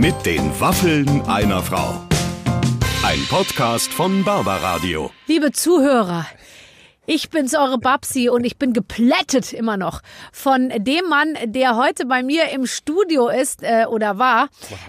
[0.00, 2.00] Mit den Waffeln einer Frau.
[3.04, 5.10] Ein Podcast von Barbaradio.
[5.26, 6.24] Liebe Zuhörer,
[7.04, 10.00] ich bin's, eure Babsi, und ich bin geplättet immer noch
[10.32, 14.48] von dem Mann, der heute bei mir im Studio ist äh, oder war.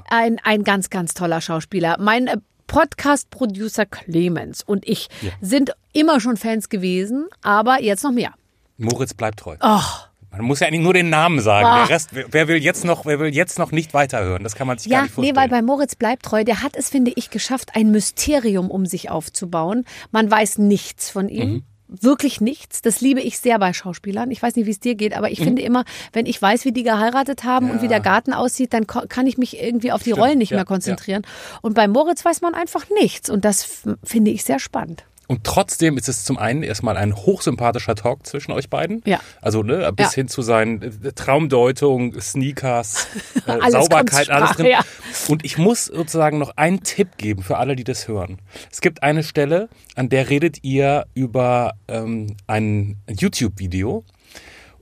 [0.10, 1.98] Ein, ein ganz, ganz toller Schauspieler.
[2.00, 2.38] Mein äh,
[2.68, 5.10] Podcast-Producer Clemens und ich
[5.42, 8.34] sind immer schon Fans gewesen, aber jetzt noch mehr.
[8.78, 9.58] Moritz bleibt treu.
[9.62, 11.68] Och, Man muss ja eigentlich nur den Namen sagen.
[11.88, 14.44] Der Rest, wer, will jetzt noch, wer will jetzt noch nicht weiterhören?
[14.44, 15.36] Das kann man sich gar Ja, nicht nee, vorstellen.
[15.36, 19.10] weil bei Moritz bleibt treu, der hat es, finde ich, geschafft, ein Mysterium um sich
[19.10, 19.86] aufzubauen.
[20.12, 21.50] Man weiß nichts von ihm.
[21.50, 21.64] Mhm.
[21.94, 22.82] Wirklich nichts.
[22.82, 24.32] Das liebe ich sehr bei Schauspielern.
[24.32, 25.44] Ich weiß nicht, wie es dir geht, aber ich Mhm.
[25.44, 25.84] finde immer,
[26.14, 29.38] wenn ich weiß, wie die geheiratet haben und wie der Garten aussieht, dann kann ich
[29.38, 31.24] mich irgendwie auf die Rollen nicht ja, mehr konzentrieren.
[31.62, 33.30] Und bei Moritz weiß man einfach nichts.
[33.30, 35.04] Und das finde ich sehr spannend.
[35.32, 39.02] Und trotzdem ist es zum einen erstmal ein hochsympathischer Talk zwischen euch beiden.
[39.06, 39.22] Ja.
[39.42, 40.16] Also ne, bis Ja.
[40.16, 43.08] hin zu seinen äh, Traumdeutung, Sneakers,
[43.48, 44.66] äh, Alles Sauberkeit, alles drin.
[44.66, 44.82] ja.
[45.30, 48.40] Und ich muss sozusagen noch einen Tipp geben für alle, die das hören.
[48.70, 54.04] Es gibt eine Stelle, an der redet ihr über ähm, ein YouTube-Video.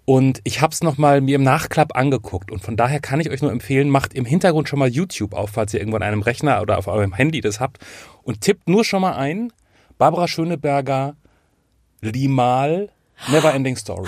[0.06, 2.50] Und ich habe es nochmal mir im Nachklapp angeguckt.
[2.50, 5.52] Und von daher kann ich euch nur empfehlen, macht im Hintergrund schon mal YouTube auf,
[5.52, 7.78] falls ihr irgendwo an einem Rechner oder auf eurem Handy das habt.
[8.24, 9.54] Und tippt nur schon mal ein,
[10.00, 11.18] Barbara Schöneberger,
[12.00, 12.90] Limal,
[13.28, 14.08] Neverending Story.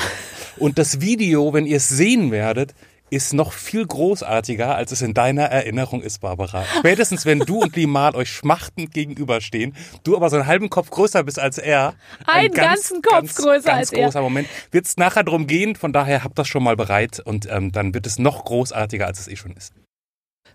[0.56, 2.74] Und das Video, wenn ihr es sehen werdet,
[3.10, 6.64] ist noch viel großartiger, als es in deiner Erinnerung ist, Barbara.
[6.80, 9.76] Spätestens, wenn du und Limal euch schmachtend gegenüberstehen,
[10.06, 11.96] du aber so einen halben Kopf größer bist als er.
[12.26, 14.06] ein Einen ganzen Kopf ganz, größer ganz als er.
[14.06, 14.48] großer Moment.
[14.72, 17.94] Wird es nachher drum gehen, von daher habt das schon mal bereit und ähm, dann
[17.94, 19.74] wird es noch großartiger, als es eh schon ist.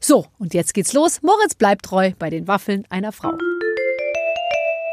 [0.01, 1.21] So, und jetzt geht's los.
[1.21, 3.37] Moritz bleibt treu bei den Waffeln einer Frau.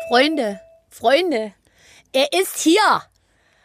[0.08, 0.60] Freunde,
[0.90, 1.54] Freunde,
[2.12, 3.04] er ist hier.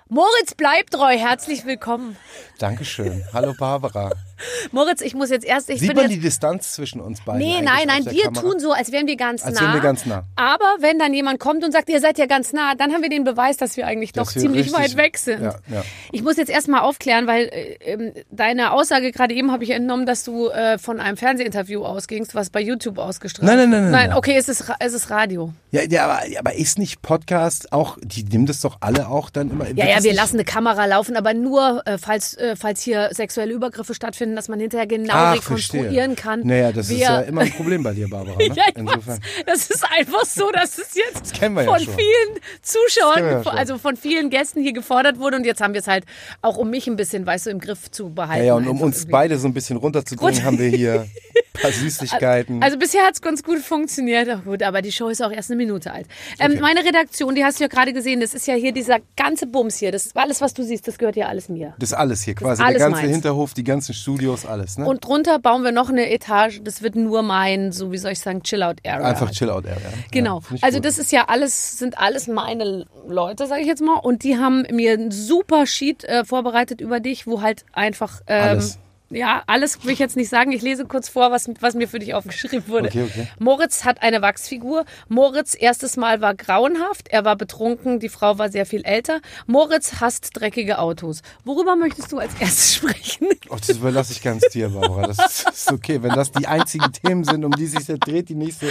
[0.08, 1.18] Moritz bleibt treu.
[1.18, 2.16] Herzlich willkommen.
[2.58, 3.24] Dankeschön.
[3.32, 4.12] Hallo Barbara.
[4.72, 7.40] Moritz, ich muss jetzt erst, ich Sieht man jetzt die Distanz zwischen uns beiden?
[7.40, 8.40] Nee, nein, nein, wir Kamera?
[8.42, 9.60] tun so, als wären wir ganz Als nah.
[9.62, 10.24] wären wir ganz nah.
[10.36, 13.10] Aber wenn dann jemand kommt und sagt, ihr seid ja ganz nah, dann haben wir
[13.10, 15.42] den Beweis, dass wir eigentlich Dass doch wir ziemlich richtig- weit weg sind.
[15.42, 15.84] Ja, ja.
[16.12, 20.06] Ich muss jetzt erstmal aufklären, weil äh, ähm, deine Aussage gerade eben habe ich entnommen,
[20.06, 23.90] dass du äh, von einem Fernsehinterview ausgingst, was bei YouTube ausgestrahlt Nein, nein, nein, nein,
[23.92, 24.18] Nein, nein.
[24.18, 25.52] okay, es ist, es ist Radio.
[25.70, 29.50] Ja, ja, aber, aber ist nicht Podcast auch, die nehmen das doch alle auch dann
[29.50, 29.66] immer.
[29.70, 33.10] Ja, ja, wir nicht- lassen eine Kamera laufen, aber nur, äh, falls, äh, falls hier
[33.12, 36.14] sexuelle Übergriffe stattfinden, dass man hinterher genau Ach, rekonstruieren verstehe.
[36.16, 36.40] kann.
[36.46, 38.36] Naja, das ist ja immer ein Problem bei dir, Barbara.
[38.38, 38.44] Ne?
[38.54, 39.06] Ja, ich Insofern.
[39.18, 39.20] weiß.
[39.46, 41.94] Das ist einfach so, dass es jetzt ja von schon.
[41.94, 45.36] vielen Zuschauern, ja also von vielen Gästen hier gefordert wurde.
[45.36, 46.04] Und jetzt haben wir es halt
[46.42, 48.40] auch, um mich ein bisschen, weißt du, im Griff zu behalten.
[48.40, 49.12] Ja, ja, und um uns irgendwie.
[49.12, 51.00] beide so ein bisschen runterzubringen, Runter- haben wir hier
[51.54, 52.62] ein paar Süßigkeiten.
[52.62, 54.28] Also bisher hat es ganz gut funktioniert.
[54.30, 56.06] Ach gut, aber die Show ist auch erst eine Minute alt.
[56.38, 59.46] Ähm, Meine Redaktion, die hast du ja gerade gesehen, das ist ja hier dieser ganze
[59.46, 59.92] Bums hier.
[59.92, 61.74] Das alles, was du siehst, das gehört ja alles mir.
[61.78, 62.62] das ist alles hier quasi.
[62.62, 63.12] alles der ganze meins.
[63.12, 64.78] Hinterhof, die ganzen Studios, alles.
[64.78, 64.86] Ne?
[64.86, 66.60] Und drunter bauen wir noch eine Etage.
[66.62, 69.06] Das wird nur mein, so wie soll ich sagen, Chill-Out-Area.
[69.06, 69.88] Einfach Chill-Out-Area.
[70.10, 70.42] Genau.
[70.50, 70.86] Ja, also gut.
[70.86, 73.94] das ist ja alles, sind alles meine Leute, sage ich jetzt mal.
[73.94, 78.42] Und die haben mir ein super Sheet äh, vorbereitet über dich, wo halt einfach ähm,
[78.42, 78.78] Alles.
[79.10, 80.52] Ja, alles will ich jetzt nicht sagen.
[80.52, 82.88] Ich lese kurz vor, was, was mir für dich aufgeschrieben wurde.
[82.88, 83.26] Okay, okay.
[83.38, 84.84] Moritz hat eine Wachsfigur.
[85.08, 87.08] Moritz erstes Mal war grauenhaft.
[87.08, 88.00] Er war betrunken.
[88.00, 89.20] Die Frau war sehr viel älter.
[89.46, 91.22] Moritz hasst dreckige Autos.
[91.44, 93.28] Worüber möchtest du als erstes sprechen?
[93.48, 95.06] Oh, das überlasse ich ganz dir, Barbara.
[95.06, 96.02] Das ist okay.
[96.02, 98.68] Wenn das die einzigen Themen sind, um die sich jetzt dreht, die nächste,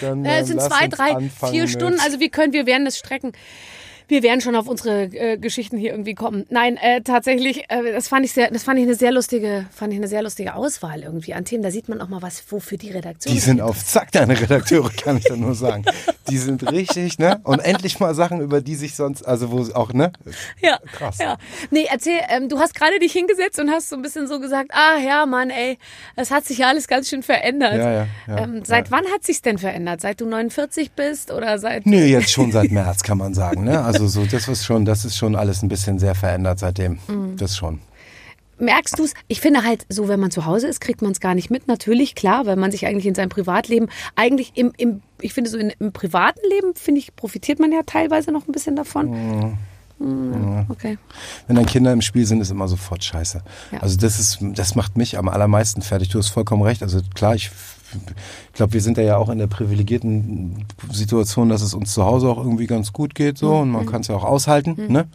[0.00, 2.00] dann Äh, ähm, es sind lass zwei, drei, vier mit- Stunden.
[2.00, 3.30] Also wir können, wir werden es strecken.
[4.08, 6.46] Wir werden schon auf unsere äh, Geschichten hier irgendwie kommen.
[6.48, 9.92] Nein, äh, tatsächlich, äh, das fand ich sehr, das fand ich eine sehr lustige, fand
[9.92, 11.62] ich eine sehr lustige Auswahl irgendwie an Themen.
[11.62, 13.34] Da sieht man auch mal was, wofür die Redaktion.
[13.34, 15.84] Die sind auf Zack, deine Redakteure, kann ich da nur sagen.
[16.28, 17.40] Die sind richtig, ne?
[17.44, 20.12] Und endlich mal Sachen, über die sich sonst, also wo auch, ne?
[20.60, 21.18] ja, krass.
[21.18, 21.36] Ja.
[21.70, 24.70] Nee, erzähl, ähm, du hast gerade dich hingesetzt und hast so ein bisschen so gesagt,
[24.72, 25.78] ah ja, Mann, ey,
[26.16, 27.76] es hat sich ja alles ganz schön verändert.
[27.76, 30.00] Ja, ja, ja, ähm, seit wann hat sich's denn verändert?
[30.00, 33.84] Seit du 49 bist oder seit Nö, jetzt schon seit März, kann man sagen, ne?
[33.88, 36.98] Also so, das ist schon, das ist schon alles ein bisschen sehr verändert seitdem.
[37.08, 37.36] Mhm.
[37.36, 37.80] Das schon.
[38.60, 39.14] Merkst du es?
[39.28, 41.68] Ich finde halt, so wenn man zu Hause ist, kriegt man es gar nicht mit.
[41.68, 45.58] Natürlich, klar, weil man sich eigentlich in seinem Privatleben, eigentlich im, im ich finde so
[45.58, 49.10] in, im privaten Leben, finde ich, profitiert man ja teilweise noch ein bisschen davon.
[49.10, 50.66] Mhm.
[50.68, 50.98] Okay.
[51.46, 53.42] Wenn dann Kinder im Spiel sind, ist immer sofort scheiße.
[53.72, 53.78] Ja.
[53.80, 56.08] Also das ist, das macht mich am allermeisten fertig.
[56.08, 56.82] Du hast vollkommen recht.
[56.82, 57.50] Also klar, ich,
[57.92, 62.04] ich glaube, wir sind da ja auch in der privilegierten Situation, dass es uns zu
[62.04, 63.90] Hause auch irgendwie ganz gut geht so und man Mhm.
[63.90, 64.76] kann es ja auch aushalten.
[64.92, 65.06] Ne?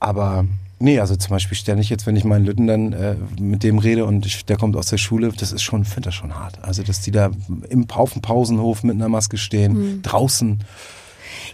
[0.00, 0.44] Aber
[0.78, 4.04] nee, also zum Beispiel ständig jetzt, wenn ich meinen Lütten dann äh, mit dem rede
[4.04, 6.62] und ich, der kommt aus der Schule, das ist schon, finde das schon hart.
[6.62, 7.30] Also dass die da
[7.68, 10.02] im auf dem Pausenhof mit einer Maske stehen, Mhm.
[10.02, 10.60] draußen.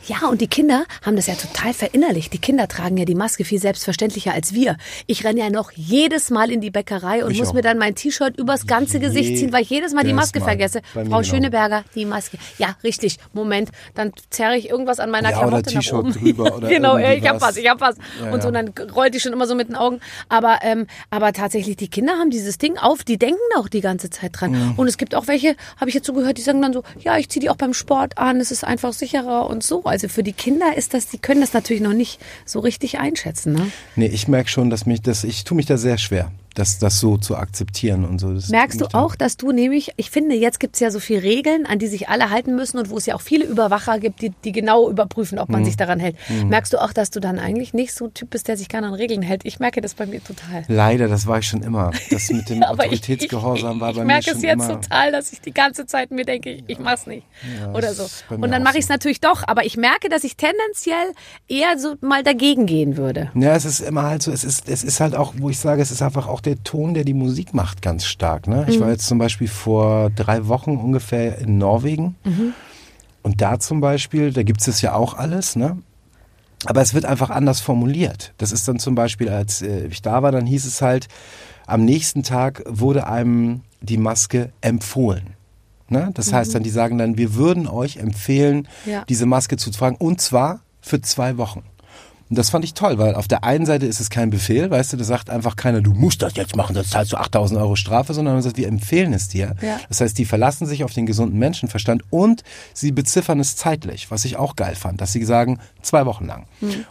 [0.06, 2.32] Ja, und die Kinder haben das ja total verinnerlicht.
[2.32, 4.76] Die Kinder tragen ja die Maske viel selbstverständlicher als wir.
[5.06, 7.54] Ich renne ja noch jedes Mal in die Bäckerei und Ich muss auch.
[7.54, 10.46] mir dann mein T-Shirt übers ganze Gesicht ziehen, weil ich jedes Mal die Maske Mal.
[10.46, 10.80] vergesse.
[10.92, 11.22] Frau genau.
[11.22, 12.38] Schöneberger, die Maske.
[12.58, 13.19] Ja, richtig.
[13.32, 16.12] Moment, dann zerre ich irgendwas an meiner Ja, oder Klamotte nach T-Shirt oben.
[16.19, 17.56] drüber oder genau, ich hab was.
[17.56, 17.96] ich hab was.
[18.22, 18.62] Ja, und so, ja.
[18.62, 20.00] dann rollt die schon immer so mit den Augen.
[20.28, 24.10] Aber, ähm, aber tatsächlich, die Kinder haben dieses Ding auf, die denken auch die ganze
[24.10, 24.52] Zeit dran.
[24.52, 24.74] Mhm.
[24.76, 27.16] Und es gibt auch welche, habe ich jetzt so gehört, die sagen dann so, ja,
[27.19, 29.85] ich ziehe die auch beim Sport an, es ist einfach sicherer und so.
[29.85, 33.53] Also für die Kinder ist das, die können das natürlich noch nicht so richtig einschätzen.
[33.53, 33.70] Ne?
[33.97, 36.99] Nee, ich merke schon, dass mich das, ich tue mich da sehr schwer, das, das
[37.00, 38.34] so zu akzeptieren und so.
[38.34, 41.66] Das Merkst du auch, dass du nämlich, ich finde, jetzt gibt's ja so viele Regeln,
[41.66, 44.31] an die sich alle halten müssen und wo es ja auch viele Überwacher gibt, die,
[44.44, 45.64] die genau überprüfen, ob man Mhm.
[45.66, 46.16] sich daran hält.
[46.46, 48.88] Merkst du auch, dass du dann eigentlich nicht so ein Typ bist, der sich gerne
[48.88, 49.43] an Regeln hält?
[49.44, 50.64] Ich merke das bei mir total.
[50.69, 51.93] Leider, das war ich schon immer.
[52.10, 54.43] Das mit dem Aber ich, ich, Autoritätsgehorsam ich, war ich bei mir merke schon es
[54.43, 54.81] jetzt immer.
[54.81, 57.26] total, dass ich die ganze Zeit mir denke, ich, ich mach's nicht.
[57.75, 58.06] Oder so.
[58.34, 58.94] Und dann mache ich es so.
[58.94, 61.12] natürlich doch, aber ich merke, dass ich tendenziell
[61.49, 63.31] eher so mal dagegen gehen würde.
[63.34, 65.82] Ja, es ist immer halt so, es ist, es ist halt auch, wo ich sage,
[65.82, 68.46] es ist einfach auch der Ton, der die Musik macht, ganz stark.
[68.46, 68.62] Ne?
[68.62, 68.68] Mhm.
[68.68, 72.16] Ich war jetzt zum Beispiel vor drei Wochen ungefähr in Norwegen.
[72.24, 72.52] Mhm.
[73.22, 75.78] Und da zum Beispiel, da gibt es ja auch alles, ne?
[76.66, 78.32] Aber es wird einfach anders formuliert.
[78.38, 81.06] Das ist dann zum Beispiel, als äh, ich da war, dann hieß es halt,
[81.66, 85.34] am nächsten Tag wurde einem die Maske empfohlen.
[85.88, 86.10] Ne?
[86.14, 89.04] Das heißt dann, die sagen dann, wir würden euch empfehlen, Ja.
[89.08, 91.62] diese Maske zu tragen und zwar für zwei Wochen.
[92.30, 94.92] Und das fand ich toll, weil auf der einen Seite ist es kein Befehl, weißt
[94.92, 97.76] du, da sagt einfach keiner, du musst das jetzt machen, sonst zahlst du 8000 Euro
[97.76, 99.54] Strafe, sondern man sagt, wir empfehlen es dir.
[99.62, 99.80] Ja.
[99.88, 102.42] Das heißt, die verlassen sich auf den gesunden Menschenverstand und
[102.75, 106.46] sie beziffern es zeitlich, was ich auch geil fand, dass sie sagen, zwei Wochen lang.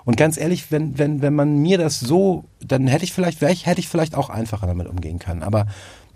[0.05, 3.65] Und ganz ehrlich, wenn, wenn, wenn man mir das so, dann hätte ich vielleicht, ich,
[3.65, 5.43] hätte ich vielleicht auch einfacher damit umgehen können.
[5.43, 5.67] Aber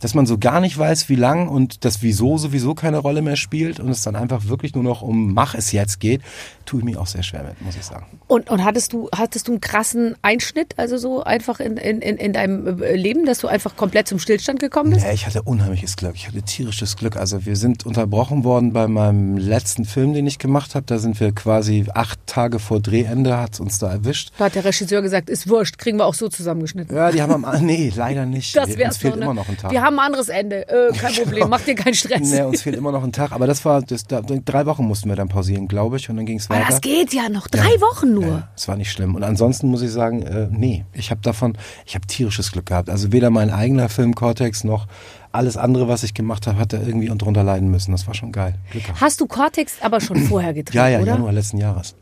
[0.02, 3.36] dass man so gar nicht weiß, wie lang und das Wieso sowieso keine Rolle mehr
[3.36, 6.22] spielt und es dann einfach wirklich nur noch um Mach es jetzt geht,
[6.66, 8.06] tue ich mir auch sehr schwer mit, muss ich sagen.
[8.28, 12.18] Und, und hattest du, hattest du einen krassen Einschnitt, also so einfach in, in, in,
[12.18, 15.06] in deinem äh, Leben, dass du einfach komplett zum Stillstand gekommen bist?
[15.06, 16.16] Ja, ich hatte unheimliches Glück.
[16.16, 17.18] Ich hatte tierisches Glück.
[17.18, 20.86] Also wir sind unterbrochen worden bei meinem letzten Film, den ich gemacht habe.
[20.86, 24.32] Da sind wir quasi acht Tage vor Drehende, hat uns da erwischt.
[24.38, 26.96] Da hat der Regisseur gesagt, ist wurscht, kriegen wir auch so zusammengeschnitten.
[26.96, 28.56] Ja, die haben am nee, leider nicht.
[28.56, 29.26] Das wär's uns fehlt doch, ne?
[29.26, 29.72] immer noch ein Tag.
[29.92, 30.68] Haben ein anderes Ende.
[30.68, 32.32] Äh, kein Problem, mach dir keinen Stress.
[32.32, 33.32] Nee, uns fehlt immer noch ein Tag.
[33.34, 36.10] Aber das war, das, da, drei Wochen mussten wir dann pausieren, glaube ich.
[36.10, 36.70] Und dann ging es Aber weiter.
[36.70, 37.48] das geht ja noch.
[37.48, 38.26] Drei Wochen nur.
[38.26, 39.16] Ja, es war nicht schlimm.
[39.16, 42.90] Und ansonsten muss ich sagen, äh, nee, ich habe davon, ich habe tierisches Glück gehabt.
[42.90, 44.88] Also weder mein eigener Film Cortex noch
[45.34, 47.92] alles andere, was ich gemacht habe, hat da irgendwie drunter leiden müssen.
[47.92, 48.56] Das war schon geil.
[48.72, 49.02] Glück gehabt.
[49.02, 51.14] Hast du Cortex aber schon vorher gedreht, Ja, ja, oder?
[51.14, 51.96] Januar letzten Jahres.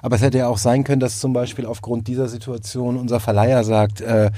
[0.00, 3.64] Aber es hätte ja auch sein können, dass zum Beispiel aufgrund dieser Situation unser Verleiher
[3.64, 4.30] sagt, äh,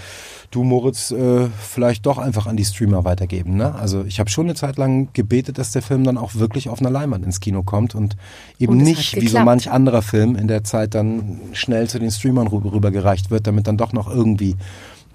[0.50, 3.56] du Moritz, äh, vielleicht doch einfach an die Streamer weitergeben.
[3.56, 3.74] Ne?
[3.74, 6.80] Also ich habe schon eine Zeit lang gebetet, dass der Film dann auch wirklich auf
[6.80, 8.16] einer Leinwand ins Kino kommt und
[8.58, 12.10] eben Und nicht wie so manch anderer Film in der Zeit dann schnell zu den
[12.10, 14.56] Streamern rüber, rübergereicht wird, damit dann doch noch irgendwie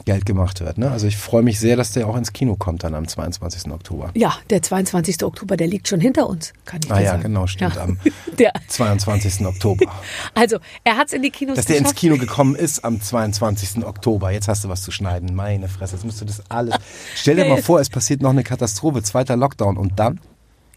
[0.06, 0.78] Geld gemacht wird.
[0.78, 0.90] Ne?
[0.90, 3.72] Also ich freue mich sehr, dass der auch ins Kino kommt dann am 22.
[3.72, 4.12] Oktober.
[4.16, 5.24] Ja, der 22.
[5.24, 7.24] Oktober, der liegt schon hinter uns, kann ich Ah ja, sagen.
[7.24, 7.82] genau, stimmt, Ja.
[7.84, 8.00] am
[8.40, 9.46] Der, 22.
[9.46, 9.86] Oktober.
[10.34, 11.94] also, er hat es in die Kinos Dass der ins.
[11.96, 13.86] Kino gekommen ist am 22.
[13.86, 14.32] Oktober.
[14.32, 15.36] Jetzt hast du was zu schneiden.
[15.36, 16.76] Meine Fresse, jetzt musst du das alles.
[17.16, 20.20] Stell dir mal vor, es passiert noch eine Katastrophe, zweiter Lockdown und dann?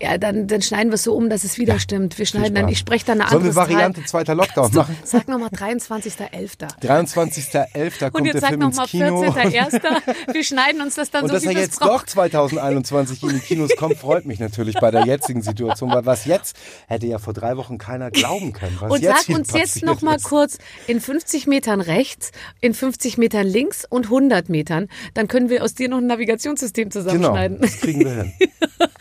[0.03, 2.19] Ja, dann, dann schneiden wir es so um, dass es wieder stimmt.
[2.19, 4.97] Wir schneiden dann, ich spreche dann eine Sollen andere wir Variante zweiter Lockdown machen?
[5.05, 6.83] Sag nochmal 23.11.
[6.83, 8.07] 23.11.
[8.07, 9.23] Und kommt jetzt der sag Film ins nochmal Kino.
[9.23, 10.03] 14.01.
[10.35, 12.09] Wir schneiden uns das dann Und so, dass wie er jetzt doch brauchen.
[12.09, 16.57] 2021 in die Kinos kommt, freut mich natürlich bei der jetzigen Situation, weil was jetzt
[16.89, 18.77] hätte ja vor drei Wochen keiner glauben können.
[18.81, 20.25] Was Und jetzt sag uns jetzt passiert noch mal ist.
[20.25, 24.89] kurz in 50 Metern rechts, in 50 Metern links und 100 Metern.
[25.15, 27.61] Dann können wir aus dir noch ein Navigationssystem Genau, zusammenschneiden.
[27.61, 28.33] das kriegen wir hin.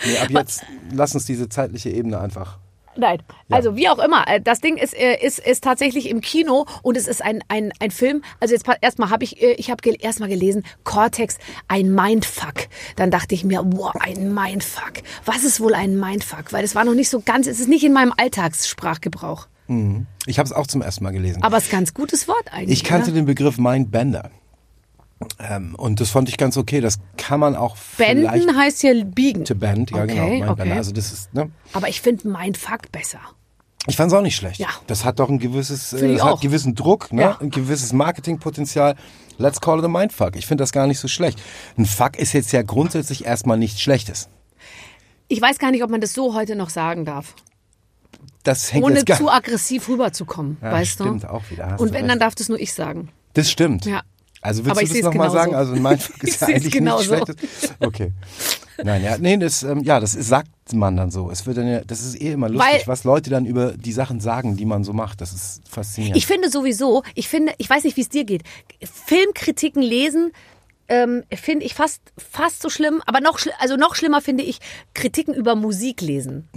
[0.03, 2.59] Nee, ab jetzt lass uns diese zeitliche Ebene einfach.
[2.97, 4.27] Nein, also wie auch immer.
[4.27, 7.71] äh, Das Ding ist, äh, ist, ist tatsächlich im Kino und es ist ein, ein,
[7.79, 8.21] ein Film.
[8.39, 11.37] Also jetzt erstmal habe ich, äh, ich habe gel erstmal gelesen, Cortex,
[11.69, 12.67] ein Mindfuck.
[12.97, 15.03] Dann dachte ich mir, wow, ein Mindfuck.
[15.25, 16.51] Was ist wohl ein Mindfuck?
[16.51, 19.47] Weil es war noch nicht so ganz, es ist nicht in meinem Alltagssprachgebrauch.
[20.25, 21.43] Ich habe es auch zum ersten Mal gelesen.
[21.43, 22.79] Aber es ist ein ganz gutes Wort eigentlich.
[22.79, 23.21] Ich kannte oder?
[23.21, 24.29] den Begriff Mindbender.
[25.39, 26.81] Ähm, und das fand ich ganz okay.
[26.81, 29.45] Das kann man auch Benden heißt ja biegen.
[29.45, 29.91] to bend.
[29.91, 30.51] Ja, Okay, genau.
[30.53, 30.71] Okay.
[30.71, 31.49] Also das ist, ne?
[31.73, 33.19] Aber ich finde Mindfuck besser.
[33.87, 34.59] Ich fand es auch nicht schlecht.
[34.59, 34.67] Ja.
[34.87, 36.41] Das hat doch ein gewisses, äh, das hat auch.
[36.41, 37.21] gewissen Druck, ne?
[37.23, 37.37] Ja.
[37.41, 38.95] ein gewisses Marketingpotenzial.
[39.37, 40.35] Let's call it a Mindfuck.
[40.35, 41.41] Ich finde das gar nicht so schlecht.
[41.77, 44.29] Ein Fuck ist jetzt ja grundsätzlich erstmal nichts Schlechtes.
[45.29, 47.33] Ich weiß gar nicht, ob man das so heute noch sagen darf.
[48.43, 51.29] Das hängt Ohne zu aggressiv rüberzukommen, Ja, weißt stimmt du?
[51.31, 52.11] auch wieder, hast Und wenn, recht.
[52.11, 53.09] dann darf das nur ich sagen.
[53.33, 53.85] Das stimmt.
[53.85, 54.01] Ja.
[54.41, 55.53] Also willst Aber du das nochmal sagen?
[55.55, 57.13] Also ein Mindfuck Ich ist ja eigentlich genauso.
[57.15, 57.73] nichts Schlechtes.
[57.79, 58.11] Okay.
[58.83, 61.29] Nein, ja, nee, das, ähm, ja, das ist, sagt man dann so.
[61.29, 63.91] Es wird dann ja, das ist eh immer lustig, Weil- was Leute dann über die
[63.91, 65.21] Sachen sagen, die man so macht.
[65.21, 66.17] Das ist faszinierend.
[66.17, 68.41] Ich finde sowieso, ich finde, ich weiß nicht, wie es dir geht.
[69.05, 70.31] Filmkritiken lesen
[70.87, 74.59] ähm, finde ich fast fast so schlimm, aber noch also noch schlimmer finde ich
[74.93, 76.49] Kritiken über Musik lesen.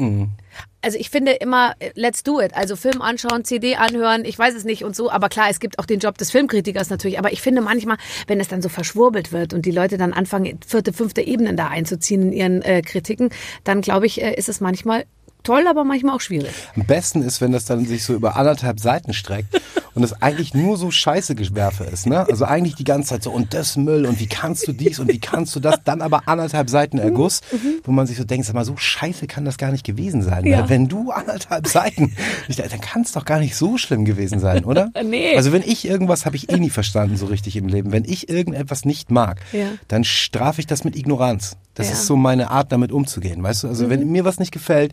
[0.84, 4.54] Also ich finde immer äh, let's do it, also Film anschauen, CD anhören, ich weiß
[4.54, 7.32] es nicht und so, aber klar, es gibt auch den Job des Filmkritikers natürlich, aber
[7.32, 10.92] ich finde manchmal, wenn es dann so verschwurbelt wird und die Leute dann anfangen vierte,
[10.92, 13.30] fünfte Ebenen da einzuziehen in ihren äh, Kritiken,
[13.64, 15.06] dann glaube ich, äh, ist es manchmal
[15.44, 16.50] toll, aber manchmal auch schwierig.
[16.74, 19.60] Am besten ist, wenn das dann sich so über anderthalb Seiten streckt
[19.94, 22.26] und es eigentlich nur so scheiße Gewerfe ist, ne?
[22.28, 25.12] Also eigentlich die ganze Zeit so und das Müll und wie kannst du dies und
[25.12, 27.42] wie kannst du das, dann aber anderthalb Seiten Erguss,
[27.84, 30.44] wo man sich so denkt, sag mal, so scheiße kann das gar nicht gewesen sein.
[30.46, 30.62] Ja.
[30.62, 32.16] Weil wenn du anderthalb Seiten,
[32.56, 34.90] dann kann es doch gar nicht so schlimm gewesen sein, oder?
[35.04, 35.36] Nee.
[35.36, 37.92] Also wenn ich irgendwas habe ich eh nie verstanden so richtig im Leben.
[37.92, 39.66] Wenn ich irgendetwas nicht mag, Ja.
[39.88, 41.56] dann strafe ich das mit Ignoranz.
[41.74, 41.92] Das Ja.
[41.92, 43.68] ist so meine Art, damit umzugehen, weißt du?
[43.68, 43.90] Also Mhm.
[43.90, 44.92] wenn mir was nicht gefällt,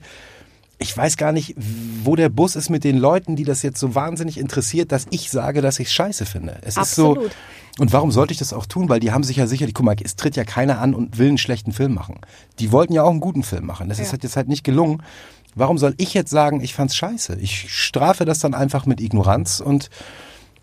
[0.81, 1.53] ich weiß gar nicht,
[2.03, 5.29] wo der Bus ist mit den Leuten, die das jetzt so wahnsinnig interessiert, dass ich
[5.29, 6.57] sage, dass ich scheiße finde.
[6.63, 7.17] Es Absolut.
[7.17, 7.23] ist
[7.77, 7.81] so.
[7.83, 8.89] Und warum sollte ich das auch tun?
[8.89, 11.27] Weil die haben sich ja sicherlich, guck mal, es tritt ja keiner an und will
[11.29, 12.19] einen schlechten Film machen.
[12.59, 13.89] Die wollten ja auch einen guten Film machen.
[13.89, 14.11] Das ist Ja.
[14.13, 15.03] halt jetzt halt nicht gelungen.
[15.53, 17.37] Warum soll ich jetzt sagen, ich fand's scheiße?
[17.39, 19.89] Ich strafe das dann einfach mit Ignoranz und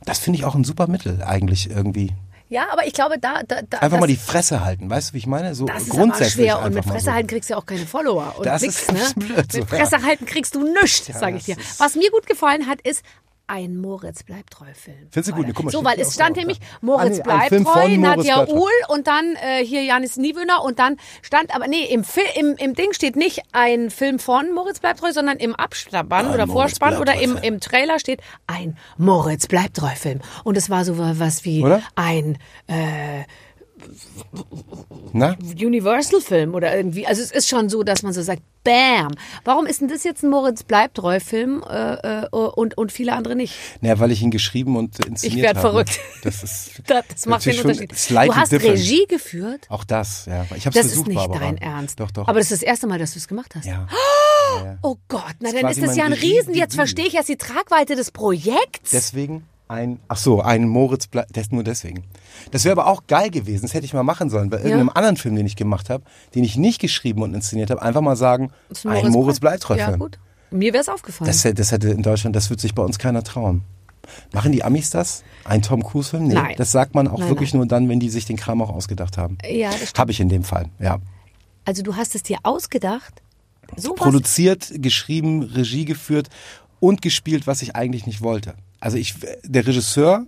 [0.04, 2.12] das finde ich auch ein super Mittel eigentlich irgendwie.
[2.48, 5.18] Ja, aber ich glaube, da, da, da Einfach mal die Fresse halten, weißt du, wie
[5.18, 5.54] ich meine?
[5.54, 7.12] So Das ist aber grundsätzlich schwer und mit Fresse so.
[7.12, 9.00] halten kriegst du ja auch keine Follower und Das nix, ist ne?
[9.16, 11.56] blöd, mit Fresse halten kriegst du nichts, sage ich dir.
[11.78, 13.02] Was mir gut gefallen hat, ist
[13.48, 15.08] ein Moritz bleibt treu Film.
[15.10, 15.46] Findest du gut?
[15.46, 16.60] Ne, guck mal, so, weil es stand nämlich.
[16.80, 18.46] Moritz Ah, bleibt treu, Nadja.
[18.46, 22.56] Uhl und dann äh, hier Janis Niewöhner und dann stand aber nee, im, Fil im,
[22.56, 26.78] im Ding steht nicht ein Film von Moritz bleibt treu, sondern im Abspann oder Moritz
[26.78, 30.98] Vorspann oder im, im Trailer steht ein Moritz bleibt treu Film und es war so
[30.98, 31.82] was wie Oder?
[31.96, 33.24] ein äh?
[35.12, 37.06] Universal-Film oder irgendwie.
[37.06, 39.12] Also es ist schon so, dass man so sagt, Bam.
[39.44, 43.54] Warum ist denn das jetzt ein Moritz Bleibtreu-Film äh, äh, und, und viele andere nicht?
[43.80, 45.70] Naja, weil ich ihn geschrieben und inszeniert Ich werd habe.
[45.70, 46.00] verrückt.
[46.22, 47.92] Das ist Das, das macht den Unterschied.
[47.92, 48.78] Du hast different.
[48.78, 49.66] Regie geführt.
[49.70, 50.44] Auch das, ja.
[50.54, 51.38] Ich habe Das versucht, ist nicht Barbara.
[51.40, 52.00] dein Ernst.
[52.00, 52.28] Doch, doch.
[52.28, 53.64] Aber das ist das erste Mal, dass du es gemacht hast.
[53.66, 53.86] ja.
[54.82, 56.54] Oh Gott, na dann ist das ja ein Riesen.
[56.54, 58.90] Jetzt verstehe ich erst die Tragweite des Projekts.
[58.90, 62.04] Deswegen ein, ach so, ein Moritz das nur deswegen.
[62.50, 65.16] Das wäre aber auch geil gewesen, das hätte ich mal machen sollen, bei irgendeinem anderen
[65.16, 68.50] Film, den ich gemacht habe, den ich nicht geschrieben und inszeniert habe, einfach mal sagen,
[68.70, 70.18] ist ein Moritz bleibt treu Ja, gut.
[70.50, 71.28] Mir wäre es aufgefallen.
[71.28, 73.62] Das, hätte- das hätte in Deutschland, das wird sich bei uns keiner trauen.
[74.32, 75.22] Machen die Amis das?
[75.44, 76.28] Ein Tom Cruise-Film?
[76.28, 76.54] Nee, Nein.
[76.56, 77.58] das sagt man auch Nein, wirklich nein.
[77.58, 79.36] nur dann, wenn die sich den Kram auch ausgedacht haben.
[79.46, 79.92] ja, das.
[79.98, 80.98] Habe ich in dem Fall, ja.
[81.66, 83.20] Also du hast es dir ausgedacht?
[83.76, 86.28] So Produziert, geschrieben, Regie geführt
[86.80, 88.54] und gespielt, was ich eigentlich nicht wollte.
[88.80, 90.24] Also ich, der Regisseur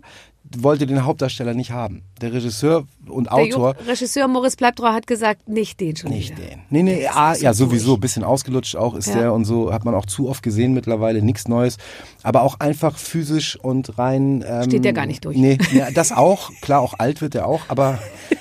[0.56, 2.02] wollte den Hauptdarsteller nicht haben.
[2.20, 6.36] Der Regisseur und Der Autor Jo- Regisseur Moritz Bleibtreu hat gesagt, nicht den schon Nicht
[6.36, 6.48] wieder.
[6.48, 6.62] den.
[6.70, 8.00] Nee, nee, ah, ja, sowieso, durch.
[8.00, 9.14] bisschen ausgelutscht auch ist Ja.
[9.20, 11.76] der und so, hat man auch zu oft gesehen mittlerweile, nichts Neues.
[12.24, 14.42] Aber auch einfach physisch und rein.
[14.44, 15.36] Ähm, Steht der gar nicht durch.
[15.36, 18.00] Nee, ja, das auch, klar, auch alt wird der auch, aber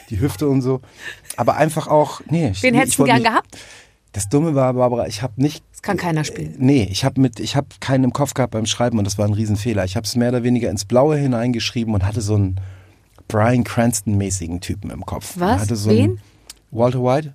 [0.10, 0.82] die Hüfte und so.
[1.38, 2.54] Aber einfach auch, nee.
[2.62, 3.58] Wen nee, hättest du gern nicht- gehabt?
[4.14, 5.64] Das Dumme war, Barbara, ich habe nicht.
[5.80, 6.56] Das kann keiner spielen.
[6.58, 9.26] Nee, ich habe mit, ich habe keinen im Kopf gehabt beim Schreiben und das war
[9.26, 9.86] ein Riesenfehler.
[9.86, 12.60] Ich habe es mehr oder weniger ins Blaue hineingeschrieben und hatte so einen
[13.30, 15.36] Brian Cranston-mäßigen Typen im Kopf.
[15.38, 15.70] Was?
[15.70, 16.20] So Wen?
[16.72, 17.34] Walter White.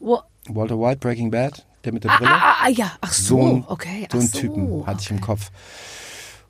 [0.00, 2.30] Wo, Walter White, Breaking Bad, der mit der ah, Brille.
[2.32, 4.08] ah, ah, ja, ach so, so ein, okay.
[4.10, 5.20] so einen so, Typen hatte ich im.
[5.20, 5.52] Kopf.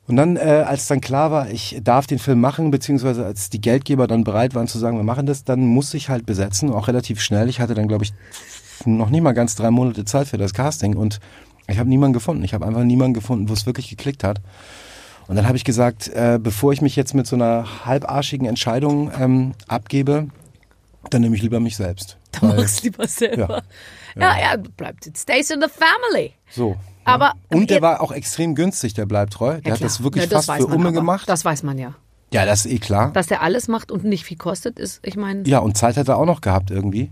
[0.06, 3.60] Und dann, äh, als dann klar war, ich darf den Film machen, beziehungsweise als die
[3.60, 6.88] Geldgeber dann bereit waren zu sagen, wir machen das, dann musste ich halt besetzen, auch
[6.88, 7.50] relativ schnell.
[7.50, 8.14] Ich hatte dann, glaube ich,
[8.86, 11.20] noch nicht mal ganz drei Monate Zeit für das Casting und
[11.66, 12.42] ich habe niemanden gefunden.
[12.44, 14.40] Ich habe einfach niemanden gefunden, wo es wirklich geklickt hat.
[15.28, 19.12] Und dann habe ich gesagt, äh, bevor ich mich jetzt mit so einer halbarschigen Entscheidung
[19.16, 20.26] ähm, abgebe,
[21.10, 22.16] dann nehme ich lieber mich selbst.
[22.32, 23.62] Da Weil- machst du lieber selber.
[24.16, 25.06] Ja, ja, bleibt.
[25.06, 26.32] It stays in the family.
[26.50, 26.76] So.
[27.04, 29.54] Aber- Und der ihr- war auch extrem günstig, der bleibt treu.
[29.60, 30.92] Der Ja, hat das wirklich ja, das fast für Umme aber.
[30.92, 31.28] gemacht.
[31.28, 31.94] Das weiß man ja.
[32.32, 33.12] ja, das ist eh klar.
[33.12, 36.06] Dass der alles macht und nicht viel kostet, ist, ich meine, Ja, und Zeit hat
[36.08, 37.10] er auch noch gehabt irgendwie.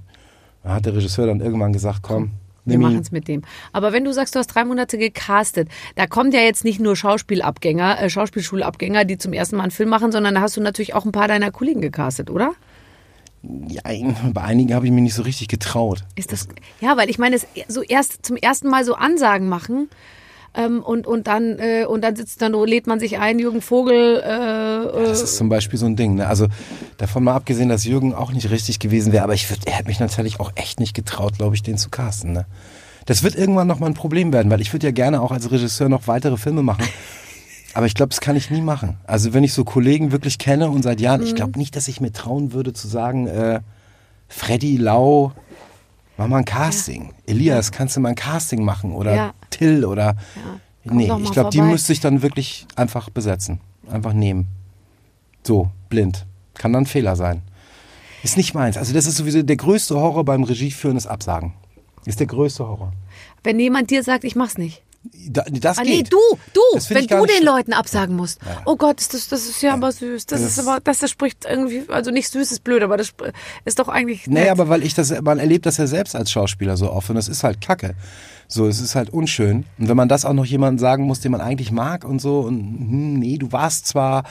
[0.68, 2.32] Da hat der Regisseur dann irgendwann gesagt, komm,
[2.66, 3.40] wir machen es mit dem.
[3.72, 6.94] Aber wenn du sagst, du hast drei Monate gecastet, da kommt ja jetzt nicht nur
[6.94, 10.92] Schauspielabgänger, äh, Schauspielschulabgänger, die zum ersten Mal einen Film machen, sondern da hast du natürlich
[10.92, 12.52] auch ein paar deiner Kollegen gecastet, oder?
[13.42, 13.80] Ja,
[14.34, 16.04] bei einigen habe ich mich nicht so richtig getraut.
[16.16, 16.46] Ist das,
[16.82, 19.88] ja, weil ich meine, es so erst zum ersten Mal so Ansagen machen
[20.58, 24.18] ähm, und, und dann äh, und dann sitzt dann, lädt man sich ein, Jürgen Vogel,
[24.18, 26.16] äh, Das ist zum Beispiel so ein Ding.
[26.16, 26.26] Ne?
[26.26, 26.48] Also
[26.96, 29.88] davon mal abgesehen, dass Jürgen auch nicht richtig gewesen wäre, aber ich würd, er hätte
[29.88, 32.32] mich natürlich auch echt nicht getraut, glaube ich, den zu casten.
[32.32, 32.46] Ne?
[33.06, 35.50] Das wird irgendwann noch mal ein Problem werden, weil ich würde ja gerne auch als
[35.50, 36.84] Regisseur noch weitere Filme machen.
[37.74, 38.96] Aber ich glaube, das kann ich nie machen.
[39.06, 42.00] Also wenn ich so Kollegen wirklich kenne und seit Jahren, ich glaube nicht, dass ich
[42.00, 43.60] mir trauen würde zu sagen, äh,
[44.28, 45.32] Freddy Lau,
[46.18, 47.14] Mach mal ein Casting.
[47.26, 48.92] Elias, kannst du mal ein Casting machen?
[48.92, 49.34] Oder Ja.
[49.50, 50.16] Till oder.
[50.84, 53.60] Nee, doch mal ich glaube, die müsste ich dann wirklich einfach besetzen.
[53.90, 54.48] Einfach nehmen.
[55.46, 56.26] So, blind.
[56.54, 57.42] Kann dann ein Fehler sein.
[58.24, 58.76] Ist nicht meins.
[58.76, 61.52] Also, das ist sowieso der größte Horror beim Regieführen, ist Absagen.
[62.04, 62.92] Ist der größte Horror.
[63.44, 64.82] Wenn jemand dir sagt, ich mach's nicht.
[65.04, 66.18] Da, das Ah, nee, du,
[66.52, 67.44] du, wenn du den.
[67.44, 68.40] Leuten absagen musst.
[68.66, 70.26] Oh Gott, ist das, das ist ja aber süß.
[70.26, 73.14] Das, Das- ist aber, das, das spricht irgendwie, also nicht süß ist blöd, aber das
[73.64, 74.26] ist doch eigentlich.
[74.26, 74.50] Nee, nett.
[74.50, 77.28] aber weil ich das, man erlebt das ja selbst als Schauspieler so oft und das
[77.28, 77.94] ist halt Kacke.
[78.48, 79.66] So, es ist halt unschön.
[79.78, 82.40] Und wenn man das auch noch jemandem sagen muss, den man eigentlich mag und so,
[82.40, 84.24] und hm, nee, du warst zwar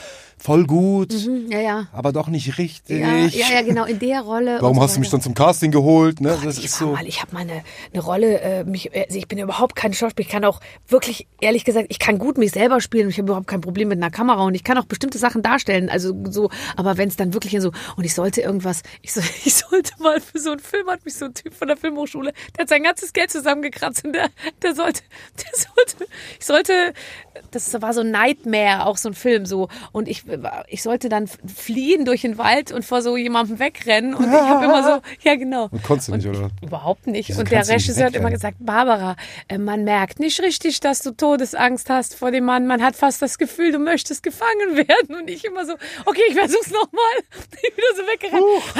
[0.48, 1.88] voll gut, Hm, ja, ja.
[1.92, 3.02] aber doch nicht richtig.
[3.02, 4.60] Ja, ja, ja, genau, in der Rolle.
[4.62, 6.22] Warum so hast du mich dann zum Casting geholt?
[6.22, 6.40] Ne?
[6.42, 6.94] das ich ist so.
[6.94, 9.94] mal, ich habe mal eine, eine Rolle, äh, mich, äh, also ich bin überhaupt kein
[9.94, 13.18] Schauspieler, ich kann auch wirklich, ehrlich gesagt, ich kann gut mich selber spielen und ich
[13.18, 16.16] habe überhaupt kein Problem mit einer Kamera und ich kann auch bestimmte Sachen darstellen, also
[16.30, 19.92] so, aber wenn es dann wirklich so, und ich sollte irgendwas, ich, soll, ich sollte
[20.02, 22.70] mal für so einen Film, hat mich so ein Typ von der Filmhochschule, der hat
[22.70, 24.30] sein ganzes Geld zusammengekratzt und der,
[24.62, 25.02] der sollte,
[25.44, 26.94] der sollte, ich sollte,
[27.52, 30.24] das war so Nightmare, auch so ein Film so, und ich,
[30.68, 34.66] ich sollte dann fliehen durch den Wald und vor so jemandem wegrennen und ich habe
[34.66, 35.70] immer so, ja genau.
[35.72, 36.50] Und konntest du nicht, oder?
[36.62, 37.30] Überhaupt nicht.
[37.30, 39.16] Wieso und der Regisseur hat immer gesagt, Barbara,
[39.48, 42.68] äh, man merkt nicht richtig, dass du Todesangst hast vor dem Mann.
[42.68, 45.16] Man hat fast das Gefühl, du möchtest gefangen werden.
[45.16, 45.74] Und ich immer so,
[46.06, 47.04] okay, ich versuch's nochmal.
[47.60, 48.44] Ich wieder so weggerannt.
[48.76, 48.80] Ah,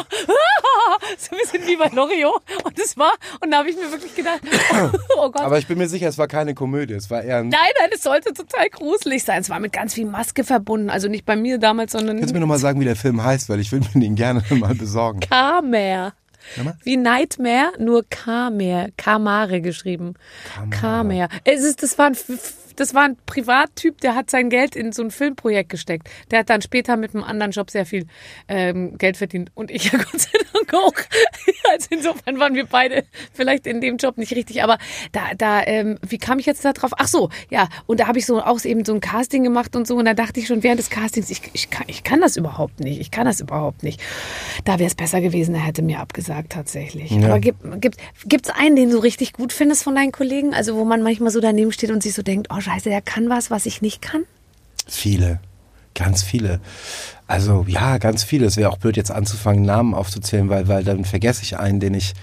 [1.18, 2.42] so ein bisschen wie bei Loriot.
[2.64, 4.40] Und das war, und da habe ich mir wirklich gedacht,
[5.16, 5.42] oh Gott.
[5.42, 6.94] Aber ich bin mir sicher, es war keine Komödie.
[6.94, 7.48] Es war eher ein.
[7.48, 9.40] Nein, nein, es sollte total gruselig sein.
[9.40, 10.90] Es war mit ganz viel Maske verbunden.
[10.90, 13.48] Also nicht bei mir damals, sondern Kannst du mir nochmal sagen, wie der Film heißt?
[13.48, 15.20] Weil ich will mir den gerne mal besorgen.
[16.56, 16.76] Nochmal?
[16.82, 18.88] Wie Nightmare, nur Kammer.
[18.96, 20.14] Kamare geschrieben.
[20.70, 21.28] Kammer.
[21.44, 22.16] Es ist, das war ein,
[22.76, 26.08] das war ein Privattyp, der hat sein Geld in so ein Filmprojekt gesteckt.
[26.30, 28.06] Der hat dann später mit einem anderen Job sehr viel
[28.48, 29.50] ähm, Geld verdient.
[29.54, 30.92] Und ich ja Gott sei Dank auch.
[31.72, 34.62] Also insofern waren wir beide vielleicht in dem Job nicht richtig.
[34.62, 34.76] Aber
[35.12, 36.90] da, da, ähm, wie kam ich jetzt da drauf?
[36.98, 37.68] Ach so, ja.
[37.86, 39.96] Und da habe ich so auch eben so ein Casting gemacht und so.
[39.96, 42.80] Und da dachte ich schon während des Castings, ich, ich, kann, ich kann das überhaupt
[42.80, 43.00] nicht.
[43.00, 44.02] Ich kann das überhaupt nicht.
[44.66, 47.10] Da wäre es besser gewesen, er hätte mir abgesagt tatsächlich.
[47.12, 47.28] Ja.
[47.28, 50.52] Aber gibt gibt gibt's einen, den du richtig gut findest von deinen Kollegen?
[50.52, 53.28] Also wo man manchmal so daneben steht und sich so denkt, oh Scheiße, der kann
[53.28, 54.22] was, was ich nicht kann.
[54.86, 55.40] Viele.
[55.94, 56.60] Ganz viele.
[57.26, 58.46] Also ja, ganz viele.
[58.46, 61.94] Es wäre auch blöd, jetzt anzufangen, Namen aufzuzählen, weil, weil dann vergesse ich einen, den
[61.94, 62.14] ich,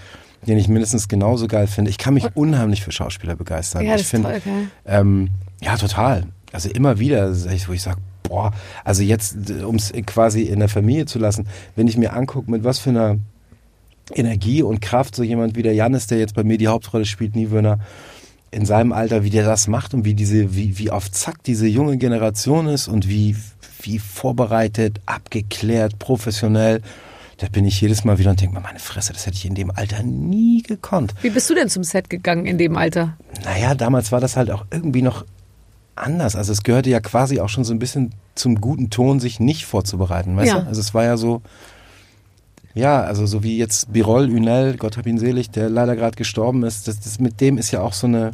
[0.46, 1.90] den ich mindestens genauso geil finde.
[1.90, 3.84] Ich kann mich unheimlich für Schauspieler begeistern.
[3.84, 4.66] Ja, das ich ist find, toll, gell?
[4.86, 6.24] Ähm, ja, total.
[6.52, 8.52] Also immer wieder, wo ich sage, boah,
[8.84, 12.64] also jetzt, um es quasi in der Familie zu lassen, wenn ich mir angucke, mit
[12.64, 13.18] was für einer
[14.12, 17.36] Energie und Kraft so jemand wie der Janis, der jetzt bei mir die Hauptrolle spielt,
[17.36, 17.78] Niewöhner,
[18.52, 21.66] in seinem Alter, wie der das macht und wie diese, wie, wie auf Zack diese
[21.66, 23.36] junge Generation ist und wie,
[23.82, 26.82] wie vorbereitet, abgeklärt, professionell.
[27.38, 29.54] Da bin ich jedes Mal wieder und denke mir, meine Fresse, das hätte ich in
[29.54, 31.14] dem Alter nie gekonnt.
[31.22, 33.16] Wie bist du denn zum Set gegangen in dem Alter?
[33.44, 35.24] Naja, damals war das halt auch irgendwie noch
[35.96, 36.36] anders.
[36.36, 39.64] Also es gehörte ja quasi auch schon so ein bisschen zum guten Ton, sich nicht
[39.64, 40.60] vorzubereiten, weißt Ja.
[40.60, 40.66] du?
[40.66, 41.40] Also es war ja so,
[42.74, 46.62] ja, also so wie jetzt Birol Ünel, Gott hab ihn selig, der leider gerade gestorben
[46.62, 48.32] ist, das, das mit dem ist ja auch so eine,